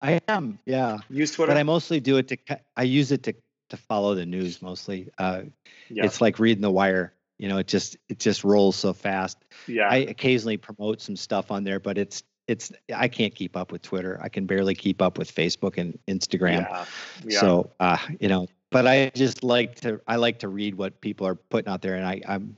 [0.01, 0.59] I am.
[0.65, 1.51] Yeah, Use Twitter.
[1.51, 2.59] but I mostly do it to.
[2.75, 3.33] I use it to
[3.69, 5.09] to follow the news mostly.
[5.17, 5.43] Uh,
[5.89, 6.05] yeah.
[6.05, 7.13] It's like reading the wire.
[7.39, 9.37] You know, it just it just rolls so fast.
[9.67, 9.87] yeah.
[9.89, 13.81] I occasionally promote some stuff on there, but it's it's I can't keep up with
[13.81, 14.19] Twitter.
[14.21, 16.67] I can barely keep up with Facebook and Instagram.
[16.69, 16.85] yeah.
[17.25, 17.39] Yeah.
[17.39, 21.27] So uh, you know, but I just like to I like to read what people
[21.27, 22.57] are putting out there, and I, I'm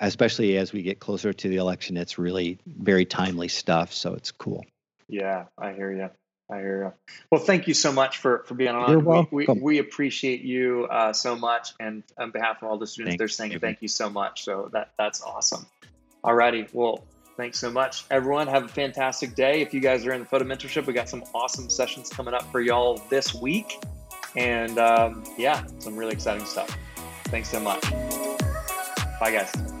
[0.00, 3.92] especially as we get closer to the election, it's really very timely stuff.
[3.92, 4.64] So it's cool.
[5.08, 6.10] Yeah, I hear you.
[6.50, 7.14] I hear you.
[7.30, 8.90] Well, thank you so much for for being on.
[8.90, 12.86] You're We, we, we appreciate you uh, so much, and on behalf of all the
[12.86, 13.62] students, Thanks, they're saying David.
[13.62, 14.44] thank you so much.
[14.44, 15.66] So that that's awesome.
[16.24, 17.04] Alrighty, well,
[17.36, 18.46] thanks so much, everyone.
[18.48, 19.60] Have a fantastic day.
[19.60, 22.50] If you guys are in the photo mentorship, we got some awesome sessions coming up
[22.50, 23.78] for y'all this week,
[24.34, 26.76] and um, yeah, some really exciting stuff.
[27.24, 27.82] Thanks so much.
[29.20, 29.77] Bye, guys.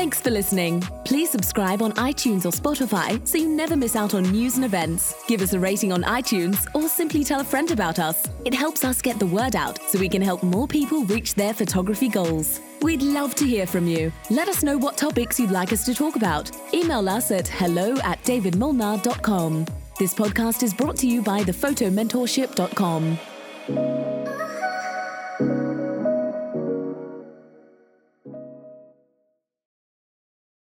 [0.00, 0.80] Thanks for listening.
[1.04, 5.14] Please subscribe on iTunes or Spotify so you never miss out on news and events.
[5.28, 8.26] Give us a rating on iTunes or simply tell a friend about us.
[8.46, 11.52] It helps us get the word out so we can help more people reach their
[11.52, 12.62] photography goals.
[12.80, 14.10] We'd love to hear from you.
[14.30, 16.50] Let us know what topics you'd like us to talk about.
[16.72, 19.66] Email us at hello at davidmolnar.com.
[19.98, 24.19] This podcast is brought to you by thephotomentorship.com.